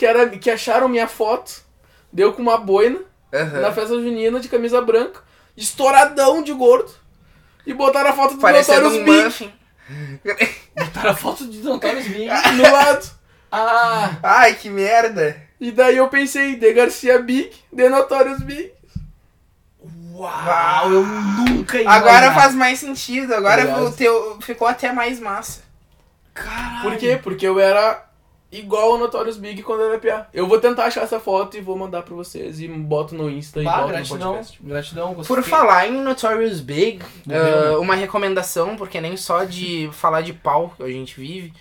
[0.00, 1.62] que era que acharam minha foto,
[2.10, 3.00] deu com uma boina
[3.34, 3.60] Aham.
[3.60, 5.20] na festa junina de camisa branca,
[5.54, 6.90] estouradão de gordo,
[7.66, 9.54] e botaram a foto do Parecendo Notorious um Big.
[10.74, 12.28] Botaram a foto de Antônio Big.
[12.56, 13.10] no lado.
[13.52, 14.16] Ah!
[14.22, 15.36] Ai, que merda.
[15.60, 18.72] E daí eu pensei, de Garcia Big, de Notorious Big.
[20.14, 23.34] Uau, eu nunca ia Agora faz mais sentido.
[23.34, 25.60] Agora o teu ficou até mais massa.
[26.32, 26.82] Caralho.
[26.88, 27.20] Por quê?
[27.22, 28.08] Porque eu era
[28.52, 30.28] igual o Notorious Big quando era PA.
[30.32, 33.60] Eu vou tentar achar essa foto e vou mandar pra vocês e boto no Insta
[33.60, 34.58] e Bah, boto gratidão, no podcast.
[34.62, 35.14] gratidão.
[35.14, 35.36] gostei.
[35.36, 37.36] Por falar em Notorious Big, né?
[37.80, 41.52] uma recomendação, porque nem só de falar de pau que a gente vive.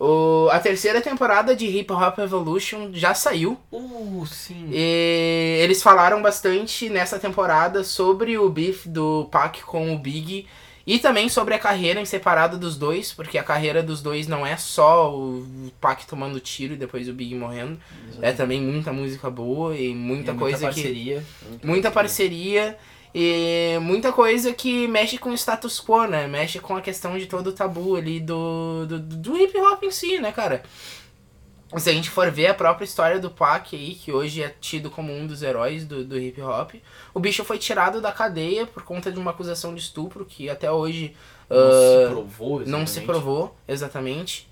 [0.00, 3.56] O, a terceira temporada de Hip Hop Evolution já saiu.
[3.70, 4.68] Uh, sim.
[4.72, 10.46] E eles falaram bastante nessa temporada sobre o beef do Pac com o Big
[10.86, 14.46] e também sobre a carreira em separado dos dois, porque a carreira dos dois não
[14.46, 17.78] é só o Pac tomando tiro e depois o Big morrendo,
[18.20, 21.24] é também muita música boa e muita E coisa que parceria.
[21.62, 22.76] muita parceria
[23.14, 26.26] e muita coisa que mexe com o status quo, né?
[26.26, 29.90] Mexe com a questão de todo o tabu ali do, do, do hip hop em
[29.90, 30.62] si, né, cara?
[31.78, 34.90] Se a gente for ver a própria história do Pac aí, que hoje é tido
[34.90, 36.74] como um dos heróis do, do hip hop,
[37.14, 40.70] o bicho foi tirado da cadeia por conta de uma acusação de estupro que até
[40.70, 41.14] hoje
[41.48, 43.06] Não ah, se provou, não se exatamente.
[43.06, 44.48] provou, exatamente.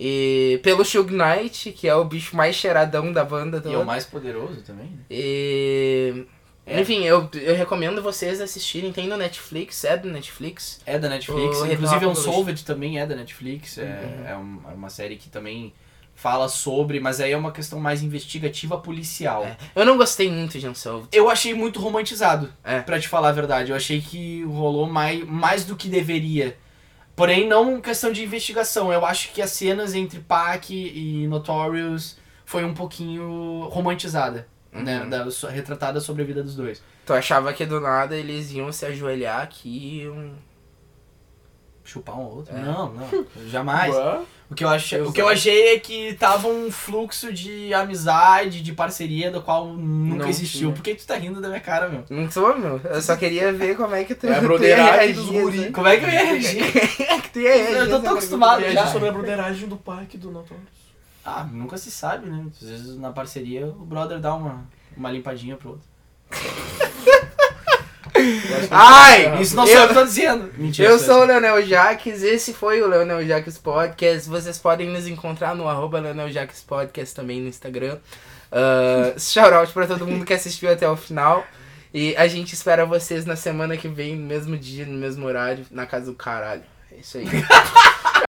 [0.00, 3.74] E pelo Suge Knight, que é o bicho mais cheiradão da banda E toda.
[3.74, 4.86] é o mais poderoso também.
[4.86, 4.98] né?
[5.10, 6.24] E...
[6.64, 6.80] É.
[6.80, 8.92] Enfim, eu, eu recomendo vocês assistirem.
[8.92, 10.80] Tem no Netflix, é do Netflix.
[10.86, 11.60] É da Netflix.
[11.60, 13.78] O Inclusive, Hop Unsolved também é da Netflix.
[13.78, 14.26] É, Uhum.
[14.26, 15.72] é, é uma série que também
[16.22, 19.44] fala sobre, mas aí é uma questão mais investigativa policial.
[19.44, 19.56] É.
[19.74, 21.08] Eu não gostei muito de Unsolved.
[21.12, 22.80] Eu achei muito romantizado, É.
[22.80, 23.70] pra te falar a verdade.
[23.72, 26.56] Eu achei que rolou mais, mais do que deveria.
[27.16, 28.92] Porém, não questão de investigação.
[28.92, 34.46] Eu acho que as cenas entre Pac e Notorious foi um pouquinho romantizada.
[34.72, 35.10] Né, Uhum.
[35.10, 36.82] da, so- retratada sobre a vida dos dois.
[37.04, 40.32] Tu achava que do nada eles iam se ajoelhar aqui e iam...
[41.84, 42.56] Chupar um ao outro?
[42.56, 42.60] É.
[42.62, 43.26] Não, não.
[43.50, 43.94] Jamais.
[43.94, 44.20] Ué?
[44.52, 48.60] O que, eu achei, o que eu achei é que tava um fluxo de amizade,
[48.62, 50.60] de parceria, do qual nunca Não existiu.
[50.60, 50.72] tinha.
[50.72, 52.04] Por que tu tá rindo da minha cara, meu?
[52.10, 52.78] Não tô, meu.
[52.84, 55.14] Eu só queria ver como é que tu, É a tu ia broderagem reagir.
[55.14, 55.58] dos guri.
[55.58, 55.70] né?
[55.70, 56.62] Como é que eu ia reagir?
[57.08, 57.76] É que tu ia reagir.
[57.76, 58.68] Eu tô tão acostumado já.
[58.68, 60.68] Viagem sobre a broderagem do parque do Notorious.
[61.24, 62.44] ah, nunca se sabe, né?
[62.60, 64.64] Às vezes na parceria o brother dá uma,
[64.96, 65.86] uma limpadinha pro outro.
[68.70, 70.50] Ai, Isso não sou eu que tô dizendo.
[70.56, 70.88] Mentira.
[70.88, 74.28] Eu sou o Leonel Jaques, esse foi o Leonel Jaques Podcast.
[74.28, 77.98] Vocês podem nos encontrar no arroba Leonel Jaques Podcast também no Instagram.
[78.50, 81.44] Uh, shoutout pra todo mundo que assistiu até o final.
[81.94, 85.66] E a gente espera vocês na semana que vem, no mesmo dia, no mesmo horário,
[85.70, 86.62] na casa do caralho.
[86.90, 87.26] É isso aí.